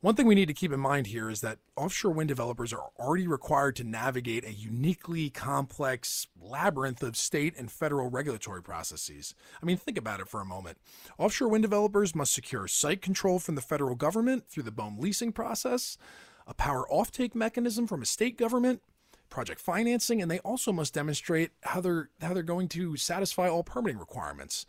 One 0.00 0.16
thing 0.16 0.26
we 0.26 0.34
need 0.34 0.48
to 0.48 0.54
keep 0.54 0.72
in 0.72 0.80
mind 0.80 1.08
here 1.08 1.28
is 1.28 1.42
that 1.42 1.58
offshore 1.76 2.12
wind 2.12 2.28
developers 2.28 2.72
are 2.72 2.88
already 2.98 3.28
required 3.28 3.76
to 3.76 3.84
navigate 3.84 4.46
a 4.46 4.52
uniquely 4.52 5.28
complex 5.28 6.26
labyrinth 6.40 7.02
of 7.02 7.16
state 7.16 7.54
and 7.56 7.70
federal 7.70 8.08
regulatory 8.08 8.62
processes. 8.62 9.34
I 9.62 9.66
mean, 9.66 9.76
think 9.76 9.98
about 9.98 10.18
it 10.18 10.26
for 10.26 10.40
a 10.40 10.46
moment. 10.46 10.78
Offshore 11.18 11.48
wind 11.48 11.62
developers 11.62 12.14
must 12.14 12.32
secure 12.32 12.66
site 12.66 13.02
control 13.02 13.38
from 13.38 13.56
the 13.56 13.60
federal 13.60 13.94
government 13.94 14.48
through 14.48 14.62
the 14.62 14.72
BOEM 14.72 14.98
leasing 14.98 15.32
process, 15.32 15.98
a 16.46 16.54
power 16.54 16.86
offtake 16.90 17.34
mechanism 17.34 17.86
from 17.86 18.00
a 18.00 18.06
state 18.06 18.38
government, 18.38 18.80
project 19.30 19.60
financing, 19.60 20.20
and 20.20 20.30
they 20.30 20.40
also 20.40 20.72
must 20.72 20.94
demonstrate 20.94 21.50
how 21.62 21.80
they're 21.80 22.10
how 22.20 22.34
they're 22.34 22.42
going 22.42 22.68
to 22.68 22.96
satisfy 22.96 23.48
all 23.48 23.62
permitting 23.62 23.98
requirements. 23.98 24.66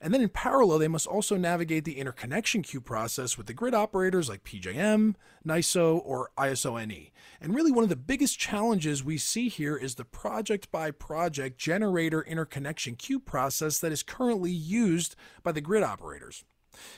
And 0.00 0.14
then 0.14 0.20
in 0.20 0.28
parallel, 0.28 0.78
they 0.78 0.86
must 0.86 1.08
also 1.08 1.36
navigate 1.36 1.84
the 1.84 1.98
interconnection 1.98 2.62
queue 2.62 2.80
process 2.80 3.36
with 3.36 3.48
the 3.48 3.52
grid 3.52 3.74
operators 3.74 4.28
like 4.28 4.44
PJM, 4.44 5.16
NYISO, 5.44 6.00
or 6.04 6.30
ISONE. 6.38 7.10
And 7.40 7.54
really, 7.54 7.72
one 7.72 7.82
of 7.82 7.90
the 7.90 7.96
biggest 7.96 8.38
challenges 8.38 9.02
we 9.02 9.18
see 9.18 9.48
here 9.48 9.76
is 9.76 9.96
the 9.96 10.04
project 10.04 10.70
by 10.70 10.92
project 10.92 11.58
generator 11.58 12.22
interconnection 12.22 12.94
queue 12.94 13.18
process 13.18 13.80
that 13.80 13.90
is 13.90 14.04
currently 14.04 14.52
used 14.52 15.16
by 15.42 15.50
the 15.50 15.60
grid 15.60 15.82
operators. 15.82 16.44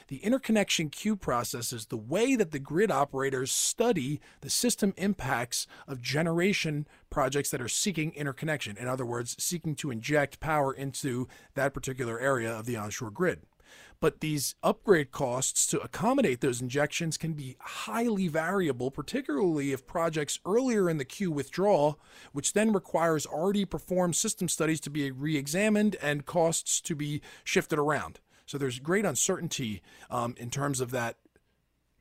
The 0.08 0.18
interconnection 0.18 0.90
queue 0.90 1.16
process 1.16 1.72
is 1.72 1.86
the 1.86 1.96
way 1.96 2.36
that 2.36 2.50
the 2.50 2.58
grid 2.58 2.90
operators 2.90 3.52
study 3.52 4.20
the 4.40 4.50
system 4.50 4.94
impacts 4.96 5.66
of 5.86 6.02
generation 6.02 6.86
projects 7.10 7.50
that 7.50 7.60
are 7.60 7.68
seeking 7.68 8.12
interconnection. 8.14 8.76
In 8.76 8.88
other 8.88 9.06
words, 9.06 9.36
seeking 9.38 9.74
to 9.76 9.90
inject 9.90 10.40
power 10.40 10.72
into 10.72 11.28
that 11.54 11.74
particular 11.74 12.18
area 12.20 12.52
of 12.52 12.66
the 12.66 12.76
onshore 12.76 13.10
grid. 13.10 13.40
but 14.00 14.20
these 14.20 14.54
upgrade 14.62 15.12
costs 15.12 15.66
to 15.66 15.80
accommodate 15.80 16.40
those 16.40 16.62
injections 16.62 17.18
can 17.18 17.34
be 17.34 17.56
highly 17.60 18.28
variable, 18.28 18.90
particularly 18.90 19.72
if 19.72 19.86
projects 19.86 20.40
earlier 20.46 20.88
in 20.88 20.96
the 20.96 21.04
queue 21.04 21.30
withdraw, 21.30 21.94
which 22.32 22.54
then 22.54 22.72
requires 22.72 23.26
already 23.26 23.64
performed 23.66 24.16
system 24.16 24.48
studies 24.48 24.80
to 24.80 24.90
be 24.90 25.10
re 25.10 25.36
examined 25.36 25.96
and 26.00 26.26
costs 26.26 26.80
to 26.80 26.96
be 26.96 27.20
shifted 27.44 27.78
around. 27.78 28.20
So 28.50 28.58
there's 28.58 28.80
great 28.80 29.04
uncertainty 29.04 29.80
um, 30.10 30.34
in 30.36 30.50
terms 30.50 30.80
of 30.80 30.90
that 30.90 31.18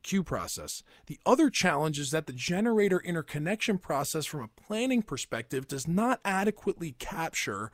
queue 0.02 0.24
process. 0.24 0.82
The 1.06 1.20
other 1.24 1.52
challenge 1.52 2.00
is 2.00 2.10
that 2.10 2.26
the 2.26 2.34
generator 2.34 3.00
interconnection 3.06 3.78
process, 3.78 4.26
from 4.26 4.42
a 4.42 4.48
planning 4.48 5.04
perspective, 5.04 5.68
does 5.68 5.88
not 5.88 6.20
adequately 6.26 6.96
capture 6.98 7.70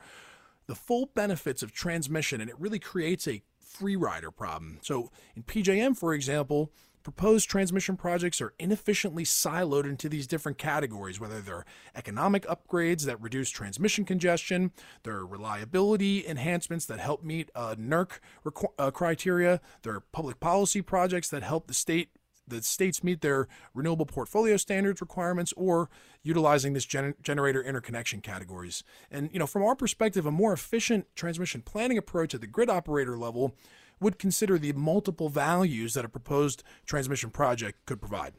the 0.66 0.74
full 0.74 1.06
benefits 1.14 1.62
of 1.62 1.72
transmission, 1.72 2.38
and 2.38 2.50
it 2.50 2.60
really 2.60 2.78
creates 2.78 3.26
a 3.26 3.40
free 3.58 3.96
rider 3.96 4.30
problem. 4.30 4.78
So, 4.82 5.10
in 5.34 5.44
PJM, 5.44 5.96
for 5.96 6.12
example, 6.12 6.70
proposed 7.06 7.48
transmission 7.48 7.96
projects 7.96 8.40
are 8.40 8.52
inefficiently 8.58 9.22
siloed 9.22 9.84
into 9.84 10.08
these 10.08 10.26
different 10.26 10.58
categories, 10.58 11.20
whether 11.20 11.40
they're 11.40 11.64
economic 11.94 12.44
upgrades 12.46 13.04
that 13.04 13.22
reduce 13.22 13.48
transmission 13.48 14.04
congestion, 14.04 14.72
there 15.04 15.14
are 15.14 15.24
reliability 15.24 16.26
enhancements 16.26 16.84
that 16.84 16.98
help 16.98 17.22
meet 17.22 17.48
uh, 17.54 17.76
NERC 17.78 18.18
requ- 18.44 18.72
uh, 18.76 18.90
criteria, 18.90 19.60
there 19.82 19.94
are 19.94 20.00
public 20.00 20.40
policy 20.40 20.82
projects 20.82 21.28
that 21.28 21.44
help 21.44 21.68
the 21.68 21.74
state 21.74 22.08
the 22.48 22.62
states 22.62 23.02
meet 23.02 23.20
their 23.22 23.48
renewable 23.74 24.06
portfolio 24.06 24.56
standards 24.56 25.00
requirements 25.00 25.52
or 25.56 25.88
utilizing 26.22 26.72
this 26.74 26.84
gen- 26.84 27.14
generator 27.20 27.60
interconnection 27.60 28.20
categories. 28.20 28.84
And 29.10 29.30
you 29.32 29.38
know, 29.40 29.46
from 29.46 29.64
our 29.64 29.74
perspective, 29.74 30.26
a 30.26 30.30
more 30.30 30.52
efficient 30.52 31.06
transmission 31.16 31.62
planning 31.62 31.98
approach 31.98 32.34
at 32.34 32.40
the 32.40 32.46
grid 32.46 32.70
operator 32.70 33.16
level 33.16 33.56
would 34.00 34.18
consider 34.18 34.58
the 34.58 34.72
multiple 34.72 35.28
values 35.28 35.94
that 35.94 36.04
a 36.04 36.08
proposed 36.08 36.62
transmission 36.84 37.30
project 37.30 37.84
could 37.86 38.00
provide. 38.00 38.34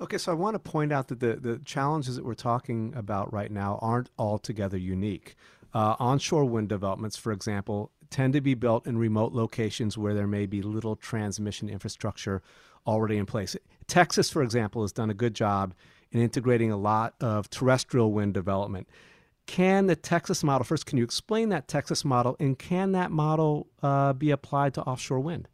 Okay, 0.00 0.18
so 0.18 0.30
I 0.30 0.34
want 0.34 0.54
to 0.54 0.58
point 0.58 0.92
out 0.92 1.08
that 1.08 1.20
the, 1.20 1.36
the 1.36 1.58
challenges 1.64 2.16
that 2.16 2.24
we're 2.24 2.34
talking 2.34 2.92
about 2.94 3.32
right 3.32 3.50
now 3.50 3.78
aren't 3.80 4.10
altogether 4.18 4.76
unique. 4.76 5.36
Uh, 5.72 5.96
onshore 5.98 6.44
wind 6.44 6.68
developments, 6.68 7.16
for 7.16 7.32
example, 7.32 7.90
tend 8.10 8.32
to 8.34 8.40
be 8.40 8.54
built 8.54 8.86
in 8.86 8.98
remote 8.98 9.32
locations 9.32 9.96
where 9.96 10.14
there 10.14 10.26
may 10.26 10.46
be 10.46 10.62
little 10.62 10.96
transmission 10.96 11.68
infrastructure 11.68 12.42
already 12.86 13.16
in 13.16 13.26
place. 13.26 13.56
Texas, 13.86 14.30
for 14.30 14.42
example, 14.42 14.82
has 14.82 14.92
done 14.92 15.10
a 15.10 15.14
good 15.14 15.34
job 15.34 15.74
in 16.12 16.20
integrating 16.20 16.70
a 16.70 16.76
lot 16.76 17.14
of 17.20 17.48
terrestrial 17.50 18.12
wind 18.12 18.34
development. 18.34 18.88
Can 19.46 19.86
the 19.86 19.96
Texas 19.96 20.42
model, 20.42 20.64
first, 20.64 20.86
can 20.86 20.98
you 20.98 21.04
explain 21.04 21.50
that 21.50 21.68
Texas 21.68 22.04
model, 22.04 22.36
and 22.40 22.58
can 22.58 22.92
that 22.92 23.10
model 23.10 23.68
uh, 23.82 24.12
be 24.12 24.30
applied 24.30 24.74
to 24.74 24.82
offshore 24.82 25.20
wind? 25.20 25.48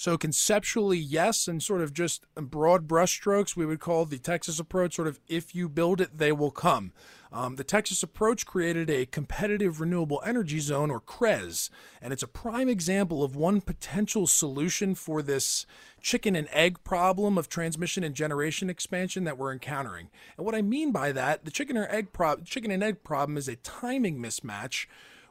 So 0.00 0.16
conceptually, 0.16 0.96
yes, 0.96 1.46
and 1.46 1.62
sort 1.62 1.82
of 1.82 1.92
just 1.92 2.24
broad 2.34 2.88
brushstrokes, 2.88 3.54
we 3.54 3.66
would 3.66 3.80
call 3.80 4.06
the 4.06 4.16
Texas 4.16 4.58
approach 4.58 4.94
sort 4.96 5.08
of 5.08 5.20
if 5.28 5.54
you 5.54 5.68
build 5.68 6.00
it, 6.00 6.16
they 6.16 6.32
will 6.32 6.50
come. 6.50 6.94
Um, 7.30 7.56
the 7.56 7.64
Texas 7.64 8.02
approach 8.02 8.46
created 8.46 8.88
a 8.88 9.04
competitive 9.04 9.78
renewable 9.78 10.22
energy 10.24 10.58
zone, 10.58 10.90
or 10.90 11.02
CREZ, 11.02 11.68
and 12.00 12.14
it's 12.14 12.22
a 12.22 12.26
prime 12.26 12.66
example 12.66 13.22
of 13.22 13.36
one 13.36 13.60
potential 13.60 14.26
solution 14.26 14.94
for 14.94 15.20
this 15.20 15.66
chicken 16.00 16.34
and 16.34 16.48
egg 16.50 16.82
problem 16.82 17.36
of 17.36 17.50
transmission 17.50 18.02
and 18.02 18.14
generation 18.14 18.70
expansion 18.70 19.24
that 19.24 19.36
we're 19.36 19.52
encountering. 19.52 20.08
And 20.38 20.46
what 20.46 20.54
I 20.54 20.62
mean 20.62 20.92
by 20.92 21.12
that, 21.12 21.44
the 21.44 21.50
chicken 21.50 21.76
or 21.76 21.86
egg 21.90 22.14
pro- 22.14 22.36
chicken 22.36 22.70
and 22.70 22.82
egg 22.82 23.04
problem 23.04 23.36
is 23.36 23.48
a 23.48 23.56
timing 23.56 24.16
mismatch 24.16 24.86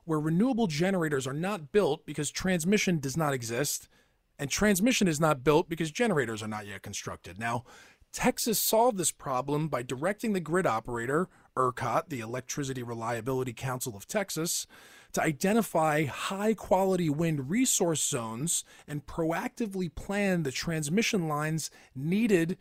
where 0.06 0.20
renewable 0.20 0.68
generators 0.68 1.26
are 1.26 1.34
not 1.34 1.72
built 1.72 2.06
because 2.06 2.30
transmission 2.30 3.00
does 3.00 3.18
not 3.18 3.34
exist 3.34 3.90
and 4.40 4.50
transmission 4.50 5.08
is 5.08 5.20
not 5.20 5.44
built 5.44 5.70
because 5.70 5.92
generators 5.92 6.42
are 6.42 6.48
not 6.48 6.66
yet 6.66 6.82
constructed. 6.82 7.38
Now, 7.38 7.66
Texas 8.12 8.58
solved 8.58 8.98
this 8.98 9.12
problem 9.12 9.68
by 9.68 9.84
directing 9.84 10.34
the 10.34 10.40
grid 10.40 10.66
operator, 10.66 11.28
ERCOT, 11.56 12.10
the 12.10 12.22
Electricity 12.22 12.82
Reliability 12.82 13.54
Council 13.54 13.96
of 13.96 14.08
Texas, 14.08 14.66
to 15.12 15.22
identify 15.22 16.06
high 16.06 16.54
quality 16.54 17.10
wind 17.10 17.50
resource 17.50 18.02
zones 18.02 18.64
and 18.88 19.06
proactively 19.06 19.94
plan 19.94 20.44
the 20.44 20.52
transmission 20.52 21.28
lines 21.28 21.70
needed 21.96 22.58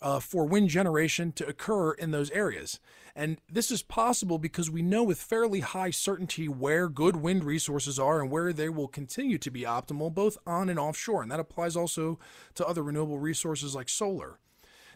uh, 0.00 0.20
for 0.20 0.46
wind 0.46 0.68
generation 0.68 1.32
to 1.32 1.46
occur 1.46 1.92
in 1.92 2.10
those 2.10 2.30
areas. 2.30 2.80
And 3.18 3.38
this 3.50 3.70
is 3.70 3.82
possible 3.82 4.38
because 4.38 4.70
we 4.70 4.82
know 4.82 5.02
with 5.02 5.18
fairly 5.18 5.60
high 5.60 5.90
certainty 5.90 6.48
where 6.48 6.86
good 6.86 7.16
wind 7.16 7.44
resources 7.44 7.98
are 7.98 8.20
and 8.20 8.30
where 8.30 8.52
they 8.52 8.68
will 8.68 8.88
continue 8.88 9.38
to 9.38 9.50
be 9.50 9.62
optimal, 9.62 10.12
both 10.12 10.36
on 10.46 10.68
and 10.68 10.78
offshore. 10.78 11.22
And 11.22 11.30
that 11.30 11.40
applies 11.40 11.76
also 11.76 12.18
to 12.56 12.66
other 12.66 12.82
renewable 12.82 13.18
resources 13.18 13.74
like 13.74 13.88
solar. 13.88 14.38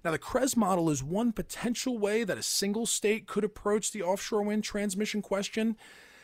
Now, 0.04 0.10
the 0.10 0.18
CREZ 0.18 0.54
model 0.54 0.90
is 0.90 1.02
one 1.02 1.32
potential 1.32 1.96
way 1.96 2.22
that 2.24 2.36
a 2.36 2.42
single 2.42 2.84
state 2.84 3.26
could 3.26 3.42
approach 3.42 3.90
the 3.90 4.02
offshore 4.02 4.42
wind 4.42 4.64
transmission 4.64 5.22
question. 5.22 5.78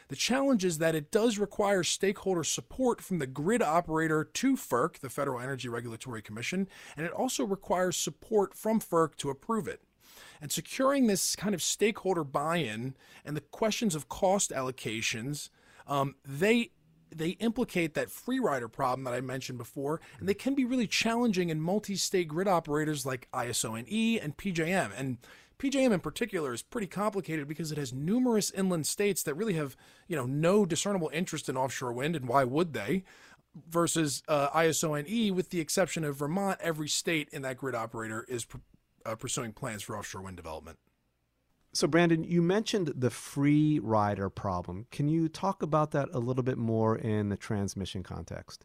The 0.09 0.17
challenge 0.17 0.67
is 0.67 0.77
that 0.79 0.95
it 0.95 1.11
does 1.11 1.39
require 1.39 1.83
stakeholder 1.83 2.45
support 2.45 3.01
from 3.01 3.21
the 3.21 3.27
grid 3.27 3.63
operator 3.63 4.23
to 4.23 4.55
FERC, 4.55 4.99
the 4.99 5.11
Federal 5.11 5.41
Energy 5.41 5.69
Regulatory 5.71 6.21
Commission, 6.21 6.69
and 6.95 7.07
it 7.07 7.13
also 7.13 7.43
requires 7.43 7.97
support 7.97 8.55
from 8.55 8.81
FERC 8.81 9.17
to 9.17 9.31
approve 9.31 9.67
it. 9.67 9.81
And 10.40 10.50
securing 10.50 11.07
this 11.07 11.37
kind 11.37 11.55
of 11.55 11.62
stakeholder 11.62 12.24
buy 12.24 12.59
in 12.59 12.94
and 13.24 13.37
the 13.37 13.40
questions 13.40 13.94
of 13.94 14.09
cost 14.09 14.50
allocations, 14.50 15.50
um, 15.87 16.16
they 16.24 16.70
they 17.14 17.31
implicate 17.31 17.94
that 17.94 18.11
free 18.11 18.38
rider 18.38 18.68
problem 18.68 19.05
that 19.05 19.14
I 19.14 19.20
mentioned 19.20 19.59
before, 19.59 20.00
and 20.18 20.29
they 20.29 20.35
can 20.35 20.55
be 20.55 20.64
really 20.64 20.87
challenging 20.87 21.50
in 21.50 21.61
multi-state 21.61 22.29
grid 22.29 22.48
operators 22.48 23.07
like 23.07 23.29
ISONE 23.33 24.18
and 24.22 24.37
PJM. 24.37 24.90
And 24.96 25.18
PJM 25.59 25.92
in 25.92 26.00
particular 26.00 26.52
is 26.52 26.62
pretty 26.62 26.87
complicated 26.87 27.48
because 27.48 27.72
it 27.72 27.79
has 27.79 27.92
numerous 27.92 28.50
inland 28.50 28.87
states 28.87 29.22
that 29.22 29.35
really 29.35 29.55
have, 29.55 29.76
you 30.09 30.16
know, 30.16 30.26
no 30.26 30.66
discernible 30.66 31.11
interest 31.12 31.48
in 31.48 31.57
offshore 31.57 31.92
wind, 31.92 32.16
and 32.16 32.29
why 32.29 32.44
would 32.44 32.72
they? 32.72 33.05
Versus 33.68 34.22
uh, 34.29 34.48
ISONE, 34.52 35.35
with 35.35 35.50
the 35.50 35.61
exception 35.61 36.05
of 36.05 36.16
Vermont, 36.16 36.59
every 36.61 36.88
state 36.88 37.29
in 37.33 37.42
that 37.42 37.57
grid 37.57 37.74
operator 37.74 38.26
is 38.29 38.46
uh, 39.07 39.14
pursuing 39.14 39.53
plans 39.53 39.83
for 39.83 39.97
offshore 39.97 40.23
wind 40.23 40.37
development. 40.37 40.79
So, 41.73 41.87
Brandon, 41.87 42.25
you 42.25 42.40
mentioned 42.40 42.92
the 42.97 43.11
free 43.11 43.79
rider 43.79 44.31
problem. 44.31 44.87
Can 44.90 45.09
you 45.09 45.29
talk 45.29 45.62
about 45.62 45.90
that 45.90 46.09
a 46.12 46.19
little 46.19 46.42
bit 46.42 46.57
more 46.57 46.97
in 46.97 47.29
the 47.29 47.37
transmission 47.37 48.03
context? 48.03 48.64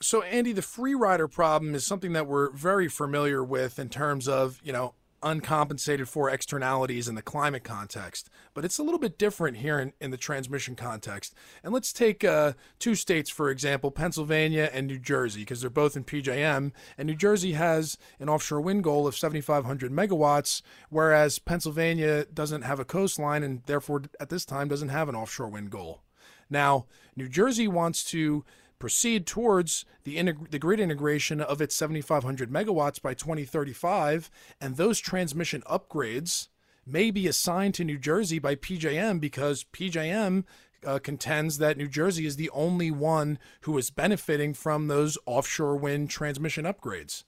So, 0.00 0.22
Andy, 0.22 0.52
the 0.52 0.62
free 0.62 0.94
rider 0.94 1.26
problem 1.26 1.74
is 1.74 1.84
something 1.84 2.12
that 2.12 2.26
we're 2.26 2.50
very 2.50 2.88
familiar 2.88 3.42
with 3.42 3.78
in 3.78 3.88
terms 3.88 4.28
of, 4.28 4.60
you 4.62 4.72
know, 4.72 4.94
uncompensated 5.24 6.08
for 6.08 6.30
externalities 6.30 7.08
in 7.08 7.14
the 7.14 7.22
climate 7.22 7.64
context, 7.64 8.28
but 8.52 8.64
it's 8.64 8.78
a 8.78 8.82
little 8.82 9.00
bit 9.00 9.18
different 9.18 9.56
here 9.56 9.80
in, 9.80 9.92
in 10.00 10.10
the 10.10 10.16
transmission 10.16 10.76
context. 10.76 11.34
And 11.62 11.72
let's 11.72 11.92
take 11.92 12.22
uh, 12.22 12.52
two 12.78 12.94
states, 12.94 13.30
for 13.30 13.50
example, 13.50 13.90
Pennsylvania 13.90 14.70
and 14.72 14.86
New 14.86 14.98
Jersey, 14.98 15.40
because 15.40 15.60
they're 15.60 15.70
both 15.70 15.96
in 15.96 16.04
PJM. 16.04 16.72
And 16.98 17.06
New 17.06 17.16
Jersey 17.16 17.52
has 17.52 17.96
an 18.20 18.28
offshore 18.28 18.60
wind 18.60 18.84
goal 18.84 19.06
of 19.06 19.16
7,500 19.16 19.90
megawatts, 19.90 20.62
whereas 20.90 21.38
Pennsylvania 21.38 22.26
doesn't 22.26 22.62
have 22.62 22.78
a 22.78 22.84
coastline 22.84 23.42
and 23.42 23.62
therefore 23.66 24.02
at 24.20 24.28
this 24.28 24.44
time 24.44 24.68
doesn't 24.68 24.90
have 24.90 25.08
an 25.08 25.14
offshore 25.14 25.48
wind 25.48 25.70
goal. 25.70 26.02
Now, 26.50 26.86
New 27.16 27.28
Jersey 27.28 27.68
wants 27.68 28.04
to 28.10 28.44
proceed 28.84 29.26
towards 29.26 29.86
the, 30.02 30.18
integ- 30.18 30.50
the 30.50 30.58
grid 30.58 30.78
integration 30.78 31.40
of 31.40 31.62
its 31.62 31.74
7,500 31.74 32.50
megawatts 32.50 33.00
by 33.00 33.14
2035, 33.14 34.30
and 34.60 34.76
those 34.76 35.00
transmission 35.00 35.62
upgrades 35.62 36.48
may 36.84 37.10
be 37.10 37.26
assigned 37.26 37.72
to 37.72 37.82
New 37.82 37.96
Jersey 37.96 38.38
by 38.38 38.54
PJM 38.56 39.20
because 39.20 39.64
PJM 39.72 40.44
uh, 40.84 40.98
contends 40.98 41.56
that 41.56 41.78
New 41.78 41.88
Jersey 41.88 42.26
is 42.26 42.36
the 42.36 42.50
only 42.50 42.90
one 42.90 43.38
who 43.62 43.78
is 43.78 43.88
benefiting 43.88 44.52
from 44.52 44.88
those 44.88 45.16
offshore 45.24 45.76
wind 45.76 46.10
transmission 46.10 46.66
upgrades. 46.66 47.24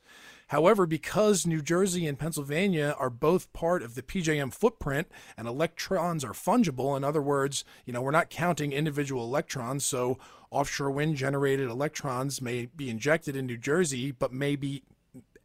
However, 0.48 0.86
because 0.86 1.46
New 1.46 1.60
Jersey 1.60 2.06
and 2.06 2.18
Pennsylvania 2.18 2.94
are 2.98 3.10
both 3.10 3.52
part 3.52 3.82
of 3.82 3.94
the 3.94 4.02
PJM 4.02 4.54
footprint 4.54 5.08
and 5.36 5.48
electrons 5.48 6.24
are 6.24 6.32
fungible, 6.32 6.96
in 6.96 7.02
other 7.02 7.22
words, 7.22 7.64
you 7.84 7.92
know, 7.92 8.00
we're 8.00 8.12
not 8.12 8.30
counting 8.30 8.72
individual 8.72 9.24
electrons, 9.24 9.84
so 9.84 10.18
offshore 10.50 10.90
wind 10.92 11.16
generated 11.16 11.68
electrons 11.68 12.40
may 12.40 12.66
be 12.66 12.88
injected 12.88 13.34
in 13.34 13.46
New 13.46 13.56
Jersey 13.56 14.12
but 14.12 14.32
may 14.32 14.54
be 14.54 14.84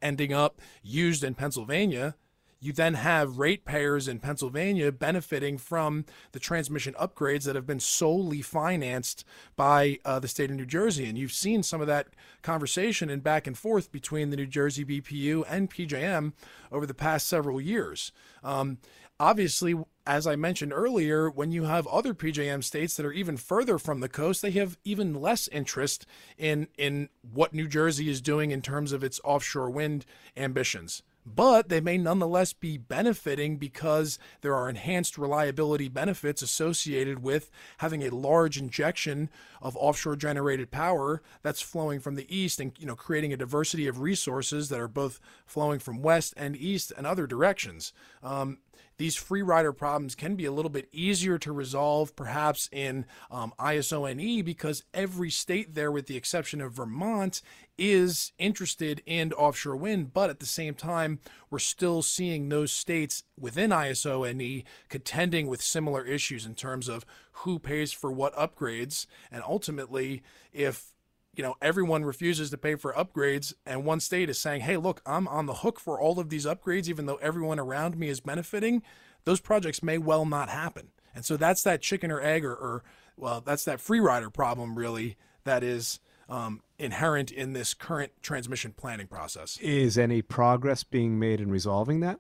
ending 0.02 0.34
up 0.34 0.62
used 0.84 1.24
in 1.24 1.34
Pennsylvania 1.34 2.16
you 2.62 2.72
then 2.72 2.94
have 2.94 3.40
ratepayers 3.40 4.08
in 4.08 4.20
Pennsylvania 4.20 4.92
benefiting 4.92 5.58
from 5.58 6.06
the 6.32 6.40
transmission 6.40 6.94
upgrades 6.94 7.44
that 7.46 7.56
have 7.56 7.66
been 7.66 7.80
solely 7.80 8.44
financed 8.44 9.26
by 9.56 9.98
uh, 10.06 10.20
the 10.20 10.28
state 10.28 10.52
of 10.52 10.56
New 10.56 10.68
Jersey. 10.68 11.06
And 11.06 11.18
you've 11.18 11.32
seen 11.32 11.64
some 11.64 11.82
of 11.82 11.88
that 11.88 12.08
conversation 12.44 13.10
and 13.10 13.24
back 13.24 13.48
and 13.48 13.58
forth 13.58 13.92
between 13.92 14.30
the 14.30 14.38
New 14.38 14.46
Jersey 14.46 14.86
BPU 14.86 15.44
and 15.50 15.72
PJM 15.72 16.34
over 16.72 16.86
the 16.86 16.94
past 16.94 17.28
several 17.28 17.60
years. 17.60 18.12
Um, 18.44 18.78
obviously, 19.20 19.74
as 20.06 20.28
I 20.28 20.36
mentioned 20.36 20.72
earlier, 20.72 21.32
when 21.32 21.52
you 21.52 21.64
have 21.64 21.88
other 21.88 22.14
PJM 22.14 22.64
states 22.64 22.96
that 22.96 23.06
are 23.08 23.12
even 23.12 23.38
further 23.38 23.80
from 23.80 24.02
the 24.02 24.10
coast, 24.10 24.44
they 24.44 24.52
have 24.52 24.78
even 24.84 25.20
less 25.20 25.48
interest 25.48 26.06
in 26.38 26.68
in 26.78 27.10
what 27.22 27.54
New 27.54 27.68
Jersey 27.68 28.08
is 28.08 28.22
doing 28.22 28.52
in 28.52 28.62
terms 28.62 28.92
of 28.92 29.04
its 29.04 29.20
offshore 29.24 29.70
wind 29.70 30.06
ambitions 30.38 31.02
but 31.26 31.70
they 31.70 31.80
may 31.80 31.98
nonetheless 31.98 32.54
be 32.54 32.78
benefiting 32.78 33.58
because 33.58 34.18
there 34.42 34.56
are 34.56 34.70
enhanced 34.70 35.18
reliability 35.18 35.88
benefits 35.88 36.42
associated 36.42 37.22
with 37.22 37.52
having 37.78 38.04
a 38.04 38.10
large 38.10 38.58
injection 38.58 39.30
of 39.62 39.78
offshore 39.78 40.16
generated 40.16 40.72
power 40.72 41.22
that's 41.42 41.62
flowing 41.62 42.00
from 42.00 42.16
the 42.16 42.36
east 42.36 42.60
and 42.60 42.74
you 42.80 42.86
know 42.86 42.96
creating 42.96 43.34
a 43.34 43.38
diversity 43.38 43.88
of 43.88 44.02
resources 44.02 44.70
that 44.70 44.80
are 44.80 44.88
both 44.88 45.20
flowing 45.46 45.80
from 45.80 46.02
west 46.02 46.34
and 46.38 46.56
east 46.56 46.92
and 46.98 47.06
other 47.06 47.28
directions. 47.28 47.94
Um, 48.24 48.60
these 49.02 49.16
free 49.16 49.42
rider 49.42 49.74
problems 49.74 50.14
can 50.14 50.36
be 50.36 50.46
a 50.46 50.52
little 50.52 50.70
bit 50.70 50.88
easier 50.92 51.40
to 51.40 51.52
resolve, 51.52 52.16
perhaps 52.16 52.70
in 52.72 53.08
um, 53.32 53.52
ISONE, 53.58 54.44
because 54.46 54.84
every 54.94 55.32
state 55.32 55.74
there, 55.74 55.92
with 55.92 56.06
the 56.06 56.16
exception 56.16 56.62
of 56.62 56.74
Vermont, 56.74 57.42
is 57.80 58.32
interested 58.38 59.02
in 59.08 59.34
offshore 59.34 59.76
wind. 59.76 60.14
But 60.14 60.30
at 60.30 60.40
the 60.40 60.46
same 60.46 60.76
time, 60.76 61.20
we're 61.50 61.58
still 61.58 62.04
seeing 62.04 62.50
those 62.50 62.72
states 62.72 63.24
within 63.40 63.72
ISONE 63.72 64.64
contending 64.88 65.48
with 65.48 65.64
similar 65.64 66.06
issues 66.06 66.46
in 66.46 66.54
terms 66.54 66.88
of 66.88 67.04
who 67.32 67.58
pays 67.58 67.92
for 67.92 68.12
what 68.12 68.36
upgrades. 68.36 69.08
And 69.32 69.42
ultimately, 69.42 70.22
if 70.54 70.94
you 71.34 71.44
know 71.44 71.56
everyone 71.62 72.04
refuses 72.04 72.50
to 72.50 72.58
pay 72.58 72.76
for 72.76 72.94
upgrades 72.94 73.54
and 73.66 73.86
one 73.86 74.00
state 74.00 74.30
is 74.30 74.38
saying 74.38 74.62
hey 74.62 74.76
look 74.76 75.02
i'm 75.06 75.28
on 75.30 75.46
the 75.46 75.56
hook 75.56 75.80
for 75.80 76.00
all 76.00 76.20
of 76.20 76.30
these 76.30 76.46
upgrades 76.46 76.90
even 76.90 77.06
though 77.06 77.16
everyone 77.16 77.60
around 77.60 77.98
me 77.98 78.10
is 78.10 78.20
benefiting 78.20 78.82
those 79.26 79.40
projects 79.40 79.84
may 79.84 79.98
well 79.98 80.26
not 80.26 80.50
happen. 80.50 80.90
And 81.14 81.26
so 81.26 81.38
that's 81.38 81.64
that 81.64 81.82
chicken 81.82 82.12
or 82.12 82.22
egg 82.22 82.46
or, 82.46 82.54
or 82.54 82.84
well 83.18 83.42
that's 83.42 83.66
that 83.66 83.80
free 83.80 84.00
rider 84.00 84.30
problem 84.30 84.78
really 84.78 85.18
that 85.44 85.64
is 85.64 86.00
um, 86.30 86.62
inherent 86.80 87.32
in 87.32 87.54
this 87.54 87.74
current 87.74 88.14
transmission 88.22 88.74
planning 88.76 89.08
process. 89.08 89.58
Is 89.62 89.98
any 89.98 90.22
progress 90.22 90.84
being 90.84 91.20
made 91.20 91.42
in 91.42 91.52
resolving 91.52 92.00
that 92.02 92.20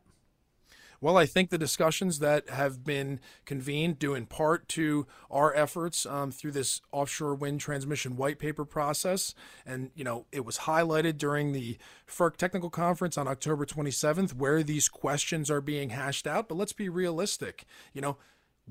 well, 1.01 1.17
I 1.17 1.25
think 1.25 1.49
the 1.49 1.57
discussions 1.57 2.19
that 2.19 2.49
have 2.49 2.83
been 2.83 3.19
convened 3.45 3.97
due 3.97 4.13
in 4.13 4.27
part 4.27 4.67
to 4.69 5.07
our 5.31 5.53
efforts 5.55 6.05
um, 6.05 6.31
through 6.31 6.51
this 6.51 6.79
offshore 6.91 7.33
wind 7.33 7.59
transmission 7.59 8.15
white 8.15 8.37
paper 8.37 8.65
process. 8.65 9.33
And, 9.65 9.89
you 9.95 10.03
know, 10.03 10.27
it 10.31 10.45
was 10.45 10.59
highlighted 10.59 11.17
during 11.17 11.53
the 11.53 11.77
FERC 12.07 12.37
technical 12.37 12.69
conference 12.69 13.17
on 13.17 13.27
October 13.27 13.65
27th 13.65 14.35
where 14.35 14.61
these 14.61 14.87
questions 14.87 15.49
are 15.49 15.61
being 15.61 15.89
hashed 15.89 16.27
out. 16.27 16.47
But 16.47 16.55
let's 16.55 16.73
be 16.73 16.87
realistic. 16.87 17.65
You 17.93 18.01
know, 18.01 18.17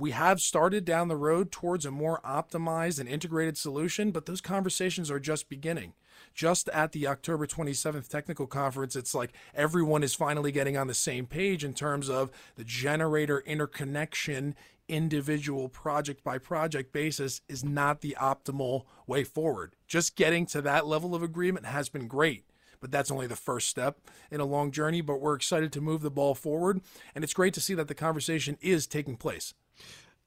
we 0.00 0.10
have 0.12 0.40
started 0.40 0.84
down 0.84 1.08
the 1.08 1.16
road 1.16 1.52
towards 1.52 1.84
a 1.84 1.90
more 1.90 2.20
optimized 2.24 2.98
and 2.98 3.08
integrated 3.08 3.56
solution, 3.56 4.10
but 4.10 4.26
those 4.26 4.40
conversations 4.40 5.10
are 5.10 5.20
just 5.20 5.48
beginning 5.48 5.92
just 6.34 6.68
at 6.70 6.92
the 6.92 7.06
October 7.06 7.46
27th 7.46 8.08
technical 8.08 8.46
conference, 8.46 8.96
it's 8.96 9.14
like 9.14 9.32
everyone 9.54 10.02
is 10.02 10.14
finally 10.14 10.52
getting 10.52 10.76
on 10.76 10.86
the 10.86 10.94
same 10.94 11.26
page 11.26 11.64
in 11.64 11.74
terms 11.74 12.08
of 12.08 12.30
the 12.56 12.64
generator 12.64 13.42
interconnection 13.46 14.54
individual 14.88 15.68
project 15.68 16.24
by 16.24 16.36
project 16.36 16.92
basis 16.92 17.42
is 17.48 17.64
not 17.64 18.00
the 18.00 18.16
optimal 18.20 18.84
way 19.06 19.22
forward. 19.22 19.76
Just 19.86 20.16
getting 20.16 20.46
to 20.46 20.60
that 20.62 20.86
level 20.86 21.14
of 21.14 21.22
agreement 21.22 21.66
has 21.66 21.88
been 21.88 22.08
great 22.08 22.44
but 22.80 22.90
that's 22.90 23.10
only 23.10 23.26
the 23.26 23.36
first 23.36 23.68
step 23.68 23.98
in 24.30 24.40
a 24.40 24.44
long 24.46 24.70
journey. 24.70 25.02
But 25.02 25.20
we're 25.20 25.34
excited 25.34 25.70
to 25.74 25.82
move 25.82 26.00
the 26.00 26.10
ball 26.10 26.34
forward, 26.34 26.80
and 27.14 27.22
it's 27.22 27.34
great 27.34 27.52
to 27.52 27.60
see 27.60 27.74
that 27.74 27.88
the 27.88 27.94
conversation 27.94 28.56
is 28.62 28.86
taking 28.86 29.18
place. 29.18 29.52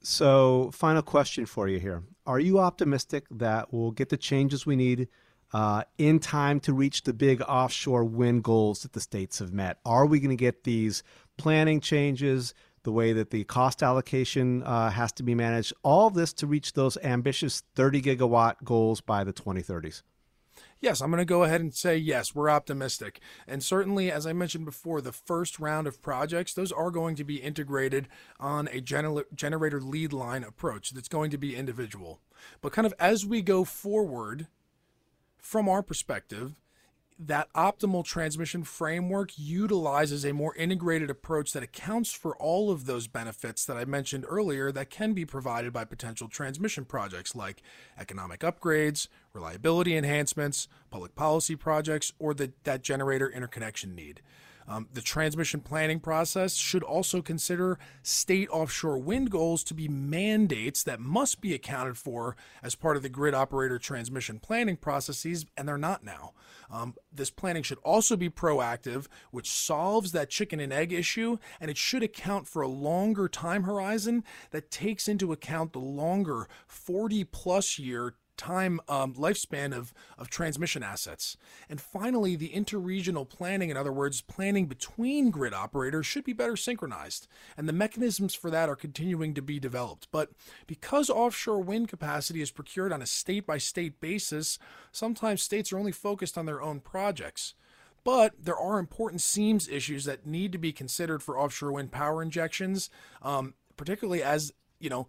So, 0.06 0.70
final 0.74 1.02
question 1.02 1.46
for 1.46 1.70
you 1.70 1.80
here. 1.80 2.04
Are 2.26 2.40
you 2.40 2.60
optimistic 2.60 3.24
that 3.32 3.72
we'll 3.72 3.92
get 3.92 4.10
the 4.10 4.18
changes 4.18 4.66
we 4.66 4.76
need 4.76 5.08
uh, 5.54 5.84
in 5.98 6.20
time 6.20 6.60
to 6.62 6.74
reach 6.74 7.04
the 7.04 7.14
big 7.14 7.42
offshore 7.44 8.04
wind 8.04 8.44
goals 8.44 8.82
that 8.82 8.92
the 8.92 9.00
states 9.00 9.40
have 9.40 9.54
met? 9.54 9.80
Are 9.86 10.06
we 10.06 10.20
going 10.20 10.30
to 10.30 10.36
get 10.36 10.66
these 10.66 11.04
planning 11.38 11.80
changes, 11.80 12.54
the 12.84 12.92
way 12.92 13.14
that 13.14 13.30
the 13.30 13.46
cost 13.46 13.82
allocation 13.82 14.62
uh, 14.64 14.90
has 14.90 15.14
to 15.14 15.24
be 15.24 15.36
managed, 15.36 15.72
all 15.84 16.10
this 16.10 16.34
to 16.34 16.48
reach 16.48 16.74
those 16.74 16.98
ambitious 16.98 17.64
30 17.76 18.02
gigawatt 18.02 18.56
goals 18.66 19.00
by 19.00 19.24
the 19.24 19.32
2030s? 19.32 20.02
Yes, 20.84 21.00
I'm 21.00 21.12
going 21.12 21.20
to 21.20 21.26
go 21.26 21.44
ahead 21.44 21.62
and 21.62 21.74
say 21.74 21.96
yes, 21.96 22.36
we're 22.36 22.50
optimistic. 22.50 23.22
And 23.48 23.64
certainly, 23.64 24.12
as 24.12 24.28
I 24.28 24.34
mentioned 24.34 24.66
before, 24.66 25.00
the 25.00 25.14
first 25.14 25.58
round 25.58 25.88
of 25.88 26.02
projects, 26.02 26.54
those 26.54 26.74
are 26.74 26.92
going 26.92 27.16
to 27.16 27.24
be 27.24 27.38
integrated 27.38 28.10
on 28.38 28.68
a 28.68 28.82
gener- 28.82 29.24
generator 29.34 29.80
lead 29.80 30.12
line 30.12 30.44
approach 30.44 30.90
that's 30.92 31.08
going 31.08 31.32
to 31.32 31.38
be 31.38 31.56
individual. 31.56 32.20
But 32.60 32.74
kind 32.74 32.86
of 32.86 32.94
as 33.00 33.26
we 33.26 33.42
go 33.42 33.64
forward, 33.64 34.48
from 35.38 35.70
our 35.70 35.84
perspective, 35.84 36.52
that 37.20 37.52
optimal 37.54 38.04
transmission 38.04 38.64
framework 38.64 39.32
utilizes 39.38 40.26
a 40.26 40.34
more 40.34 40.56
integrated 40.56 41.10
approach 41.10 41.54
that 41.54 41.64
accounts 41.64 42.12
for 42.12 42.36
all 42.38 42.72
of 42.72 42.86
those 42.86 43.08
benefits 43.08 43.66
that 43.66 43.78
I 43.78 43.86
mentioned 43.86 44.26
earlier 44.28 44.72
that 44.72 44.90
can 44.90 45.14
be 45.14 45.26
provided 45.26 45.74
by 45.74 45.86
potential 45.86 46.28
transmission 46.28 46.86
projects 46.86 47.36
like 47.36 47.62
economic 48.00 48.42
upgrades, 48.42 49.08
reliability 49.34 49.96
enhancements, 49.96 50.68
public 50.90 51.16
policy 51.16 51.56
projects, 51.56 52.14
or 52.20 52.34
the, 52.34 52.54
that 52.64 52.84
generator 52.84 53.30
interconnection 53.30 53.96
need. 53.96 54.22
Um, 54.68 54.88
the 54.94 55.02
transmission 55.02 55.62
planning 55.62 56.00
process 56.00 56.56
should 56.56 56.84
also 56.84 57.22
consider 57.22 57.80
state 58.02 58.50
offshore 58.50 58.98
wind 58.98 59.30
goals 59.30 59.64
to 59.66 59.74
be 59.74 59.88
mandates 59.88 60.84
that 60.84 61.00
must 61.00 61.42
be 61.42 61.54
accounted 61.54 61.98
for 61.98 62.36
as 62.62 62.76
part 62.76 62.98
of 62.98 63.04
the 63.04 63.10
grid 63.10 63.34
operator 63.34 63.78
transmission 63.78 64.40
planning 64.40 64.78
processes, 64.78 65.46
and 65.58 65.68
they're 65.68 65.78
not 65.78 66.04
now. 66.04 66.34
Um, 66.72 66.96
this 67.12 67.30
planning 67.30 67.64
should 67.64 67.78
also 67.80 68.16
be 68.16 68.30
proactive, 68.30 69.08
which 69.32 69.52
solves 69.52 70.12
that 70.12 70.30
chicken 70.30 70.60
and 70.60 70.74
egg 70.74 70.92
issue, 70.92 71.38
and 71.60 71.70
it 71.70 71.78
should 71.78 72.04
account 72.04 72.48
for 72.48 72.62
a 72.62 72.68
longer 72.68 73.28
time 73.28 73.64
horizon 73.64 74.24
that 74.52 74.72
takes 74.72 75.08
into 75.08 75.32
account 75.32 75.74
the 75.74 75.80
longer 75.80 76.48
40 76.68 77.24
plus 77.26 77.78
year 77.78 78.16
time 78.38 78.80
um, 78.88 79.14
lifespan 79.14 79.76
of, 79.76 79.94
of 80.18 80.30
transmission 80.30 80.84
assets. 80.84 81.38
And 81.70 81.80
finally, 81.80 82.36
the 82.36 82.50
interregional 82.50 83.28
planning, 83.28 83.70
in 83.70 83.78
other 83.78 83.92
words, 83.92 84.22
planning 84.22 84.66
between 84.66 85.32
grid 85.32 85.54
operators, 85.54 86.06
should 86.06 86.24
be 86.24 86.34
better 86.34 86.56
synchronized. 86.56 87.28
And 87.58 87.68
the 87.68 87.74
mechanisms 87.74 88.34
for 88.34 88.50
that 88.50 88.70
are 88.70 88.76
continuing 88.76 89.34
to 89.34 89.42
be 89.42 89.60
developed. 89.60 90.08
But 90.12 90.30
because 90.68 91.10
offshore 91.10 91.60
wind 91.60 91.90
capacity 91.90 92.42
is 92.42 92.52
procured 92.52 92.92
on 92.92 93.02
a 93.02 93.08
state 93.08 93.46
by 93.46 93.58
state 93.58 94.00
basis, 94.00 94.60
sometimes 94.92 95.42
states 95.42 95.72
are 95.72 95.80
only 95.80 95.92
focused 95.92 96.38
on 96.38 96.46
their 96.46 96.62
own 96.62 96.80
projects. 96.80 97.54
But 98.04 98.34
there 98.38 98.58
are 98.58 98.80
important 98.80 99.22
seams 99.22 99.70
issues 99.70 100.06
that 100.06 100.26
need 100.26 100.52
to 100.52 100.58
be 100.58 100.74
considered 100.74 101.24
for 101.24 101.40
offshore 101.40 101.72
wind 101.72 101.92
power 101.92 102.22
injections, 102.22 102.90
um, 103.22 103.54
particularly 103.78 104.22
as 104.22 104.52
you 104.80 104.90
know 104.90 105.08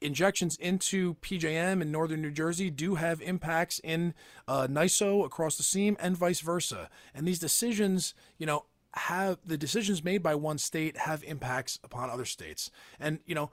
injections 0.00 0.56
into 0.56 1.14
PJM 1.16 1.82
in 1.82 1.92
northern 1.92 2.22
New 2.22 2.30
Jersey 2.30 2.70
do 2.70 2.94
have 2.96 3.20
impacts 3.20 3.80
in 3.80 4.14
uh, 4.48 4.66
NYISO 4.66 5.24
across 5.24 5.56
the 5.56 5.62
seam 5.62 5.96
and 6.00 6.16
vice 6.16 6.40
versa. 6.40 6.88
And 7.14 7.26
these 7.26 7.38
decisions, 7.38 8.14
you 8.38 8.46
know, 8.46 8.64
have 8.94 9.38
the 9.44 9.58
decisions 9.58 10.02
made 10.02 10.22
by 10.22 10.34
one 10.34 10.58
state 10.58 10.96
have 10.98 11.22
impacts 11.24 11.78
upon 11.84 12.10
other 12.10 12.24
states. 12.24 12.70
And, 12.98 13.20
you 13.24 13.34
know, 13.34 13.50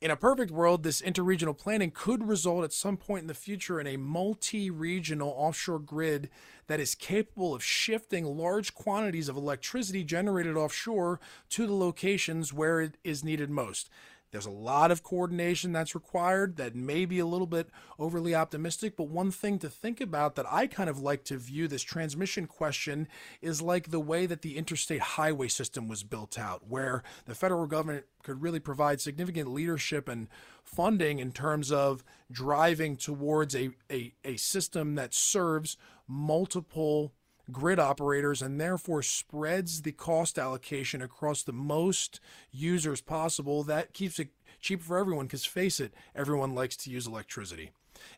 in 0.00 0.10
a 0.10 0.16
perfect 0.16 0.50
world, 0.50 0.82
this 0.82 1.00
interregional 1.00 1.56
planning 1.56 1.90
could 1.90 2.28
result 2.28 2.64
at 2.64 2.74
some 2.74 2.96
point 2.98 3.22
in 3.22 3.26
the 3.26 3.32
future 3.32 3.80
in 3.80 3.86
a 3.86 3.96
multi 3.96 4.68
regional 4.70 5.30
offshore 5.30 5.78
grid 5.78 6.28
that 6.66 6.80
is 6.80 6.94
capable 6.94 7.54
of 7.54 7.64
shifting 7.64 8.24
large 8.24 8.74
quantities 8.74 9.28
of 9.28 9.36
electricity 9.36 10.04
generated 10.04 10.56
offshore 10.56 11.20
to 11.48 11.66
the 11.66 11.74
locations 11.74 12.52
where 12.52 12.80
it 12.80 12.98
is 13.02 13.24
needed 13.24 13.48
most. 13.48 13.88
There's 14.34 14.46
a 14.46 14.50
lot 14.50 14.90
of 14.90 15.04
coordination 15.04 15.70
that's 15.70 15.94
required 15.94 16.56
that 16.56 16.74
may 16.74 17.04
be 17.04 17.20
a 17.20 17.24
little 17.24 17.46
bit 17.46 17.70
overly 18.00 18.34
optimistic, 18.34 18.96
but 18.96 19.06
one 19.06 19.30
thing 19.30 19.60
to 19.60 19.68
think 19.68 20.00
about 20.00 20.34
that 20.34 20.52
I 20.52 20.66
kind 20.66 20.90
of 20.90 20.98
like 20.98 21.22
to 21.26 21.38
view 21.38 21.68
this 21.68 21.84
transmission 21.84 22.48
question 22.48 23.06
is 23.40 23.62
like 23.62 23.92
the 23.92 24.00
way 24.00 24.26
that 24.26 24.42
the 24.42 24.56
interstate 24.56 25.00
highway 25.00 25.46
system 25.46 25.86
was 25.86 26.02
built 26.02 26.36
out, 26.36 26.66
where 26.68 27.04
the 27.26 27.34
federal 27.36 27.68
government 27.68 28.06
could 28.24 28.42
really 28.42 28.58
provide 28.58 29.00
significant 29.00 29.52
leadership 29.52 30.08
and 30.08 30.26
funding 30.64 31.20
in 31.20 31.30
terms 31.30 31.70
of 31.70 32.02
driving 32.28 32.96
towards 32.96 33.54
a, 33.54 33.70
a, 33.88 34.14
a 34.24 34.36
system 34.36 34.96
that 34.96 35.14
serves 35.14 35.76
multiple 36.08 37.12
grid 37.52 37.78
operators 37.78 38.42
and 38.42 38.60
therefore 38.60 39.02
spreads 39.02 39.82
the 39.82 39.92
cost 39.92 40.38
allocation 40.38 41.02
across 41.02 41.42
the 41.42 41.52
most 41.52 42.20
users 42.50 43.00
possible. 43.00 43.62
That 43.62 43.92
keeps 43.92 44.18
it 44.18 44.28
cheap 44.60 44.82
for 44.82 44.98
everyone 44.98 45.26
because 45.26 45.44
face 45.44 45.80
it, 45.80 45.94
everyone 46.14 46.54
likes 46.54 46.76
to 46.78 46.90
use 46.90 47.06
electricity. 47.06 47.70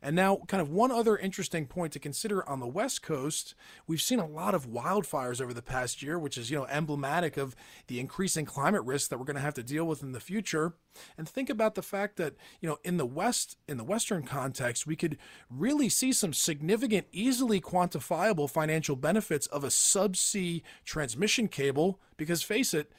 And 0.03 0.15
now, 0.17 0.39
kind 0.47 0.61
of 0.61 0.71
one 0.71 0.91
other 0.91 1.17
interesting 1.17 1.67
point 1.67 1.93
to 1.93 1.99
consider 1.99 2.47
on 2.49 2.61
the 2.61 2.67
West 2.67 3.03
Coast, 3.03 3.55
we've 3.87 4.01
seen 4.01 4.19
a 4.19 4.27
lot 4.27 4.55
of 4.55 4.69
wildfires 4.69 5.41
over 5.41 5.55
the 5.55 5.63
past 5.63 6.03
year, 6.03 6.19
which 6.19 6.39
is, 6.39 6.51
you 6.51 6.59
know, 6.59 6.67
emblematic 6.67 7.37
of 7.37 7.57
the 7.87 8.01
increasing 8.01 8.45
climate 8.45 8.83
risk 8.83 9.11
that 9.11 9.19
we're 9.19 9.25
going 9.25 9.37
to 9.37 9.43
have 9.43 9.55
to 9.55 9.63
deal 9.63 9.85
with 9.85 10.03
in 10.03 10.13
the 10.13 10.21
future. 10.21 10.75
And 11.19 11.29
think 11.29 11.51
about 11.51 11.75
the 11.75 11.83
fact 11.83 12.17
that, 12.17 12.35
you 12.61 12.69
know, 12.69 12.79
in 12.83 12.97
the 12.97 13.07
West, 13.07 13.57
in 13.69 13.77
the 13.77 13.85
Western 13.85 14.23
context, 14.23 14.87
we 14.87 14.97
could 14.97 15.19
really 15.51 15.89
see 15.89 16.13
some 16.13 16.33
significant, 16.33 17.07
easily 17.13 17.61
quantifiable 17.61 18.49
financial 18.49 18.97
benefits 18.97 19.47
of 19.49 19.65
a 19.65 19.69
subsea 19.69 20.63
transmission 20.85 21.49
cable, 21.49 22.01
because 22.17 22.43
face 22.43 22.73
it, 22.73 22.93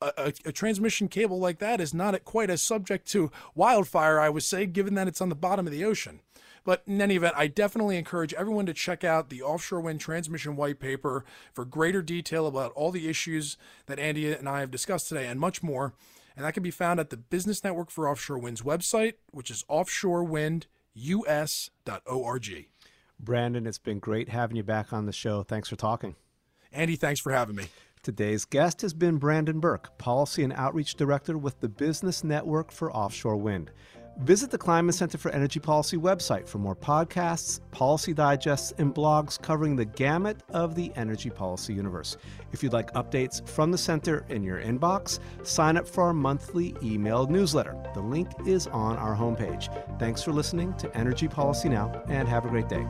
a, 0.00 0.32
a, 0.44 0.52
transmission 0.52 1.08
cable 1.08 1.38
like 1.38 1.58
that 1.58 1.80
is 1.80 1.94
not 1.94 2.22
quite 2.24 2.50
as 2.50 2.60
subject 2.60 3.10
to 3.12 3.30
wildfire, 3.54 4.20
I 4.20 4.28
would 4.28 4.42
say, 4.42 4.66
given 4.66 4.94
that 4.94 5.08
it's 5.08 5.20
on 5.20 5.28
the 5.28 5.34
bottom 5.34 5.66
of 5.66 5.72
the 5.72 5.84
ocean. 5.84 6.20
But 6.64 6.82
in 6.86 7.00
any 7.00 7.16
event, 7.16 7.34
I 7.36 7.46
definitely 7.46 7.98
encourage 7.98 8.34
everyone 8.34 8.66
to 8.66 8.74
check 8.74 9.04
out 9.04 9.28
the 9.28 9.42
offshore 9.42 9.80
wind 9.80 10.00
transmission 10.00 10.56
white 10.56 10.80
paper 10.80 11.24
for 11.52 11.64
greater 11.64 12.02
detail 12.02 12.46
about 12.46 12.72
all 12.72 12.90
the 12.90 13.08
issues 13.08 13.56
that 13.86 13.98
Andy 13.98 14.32
and 14.32 14.48
I 14.48 14.60
have 14.60 14.70
discussed 14.70 15.08
today 15.08 15.26
and 15.26 15.38
much 15.38 15.62
more. 15.62 15.92
And 16.36 16.44
that 16.44 16.54
can 16.54 16.62
be 16.62 16.70
found 16.70 17.00
at 17.00 17.10
the 17.10 17.16
Business 17.16 17.62
Network 17.62 17.90
for 17.90 18.08
Offshore 18.08 18.38
Wind's 18.38 18.62
website, 18.62 19.14
which 19.30 19.50
is 19.50 19.64
offshorewindus.org. 19.70 22.66
Brandon, 23.20 23.66
it's 23.66 23.78
been 23.78 24.00
great 24.00 24.28
having 24.30 24.56
you 24.56 24.64
back 24.64 24.92
on 24.92 25.06
the 25.06 25.12
show. 25.12 25.44
Thanks 25.44 25.68
for 25.68 25.76
talking. 25.76 26.16
Andy, 26.72 26.96
thanks 26.96 27.20
for 27.20 27.30
having 27.30 27.56
me. 27.56 27.66
Today's 28.04 28.44
guest 28.44 28.82
has 28.82 28.92
been 28.92 29.16
Brandon 29.16 29.60
Burke, 29.60 29.96
Policy 29.96 30.44
and 30.44 30.52
Outreach 30.52 30.94
Director 30.94 31.38
with 31.38 31.58
the 31.60 31.70
Business 31.70 32.22
Network 32.22 32.70
for 32.70 32.92
Offshore 32.92 33.38
Wind. 33.38 33.70
Visit 34.18 34.50
the 34.50 34.58
Kleinman 34.58 34.92
Center 34.92 35.16
for 35.16 35.30
Energy 35.30 35.58
Policy 35.58 35.96
website 35.96 36.46
for 36.46 36.58
more 36.58 36.76
podcasts, 36.76 37.60
policy 37.70 38.12
digests, 38.12 38.74
and 38.76 38.94
blogs 38.94 39.40
covering 39.40 39.74
the 39.74 39.86
gamut 39.86 40.42
of 40.50 40.74
the 40.74 40.92
energy 40.96 41.30
policy 41.30 41.72
universe. 41.72 42.18
If 42.52 42.62
you'd 42.62 42.74
like 42.74 42.92
updates 42.92 43.48
from 43.48 43.72
the 43.72 43.78
center 43.78 44.26
in 44.28 44.42
your 44.42 44.60
inbox, 44.60 45.18
sign 45.42 45.78
up 45.78 45.88
for 45.88 46.04
our 46.04 46.12
monthly 46.12 46.76
email 46.82 47.26
newsletter. 47.26 47.74
The 47.94 48.02
link 48.02 48.28
is 48.46 48.66
on 48.66 48.98
our 48.98 49.16
homepage. 49.16 49.72
Thanks 49.98 50.22
for 50.22 50.32
listening 50.32 50.74
to 50.74 50.94
Energy 50.94 51.26
Policy 51.26 51.70
Now, 51.70 52.04
and 52.08 52.28
have 52.28 52.44
a 52.44 52.50
great 52.50 52.68
day. 52.68 52.84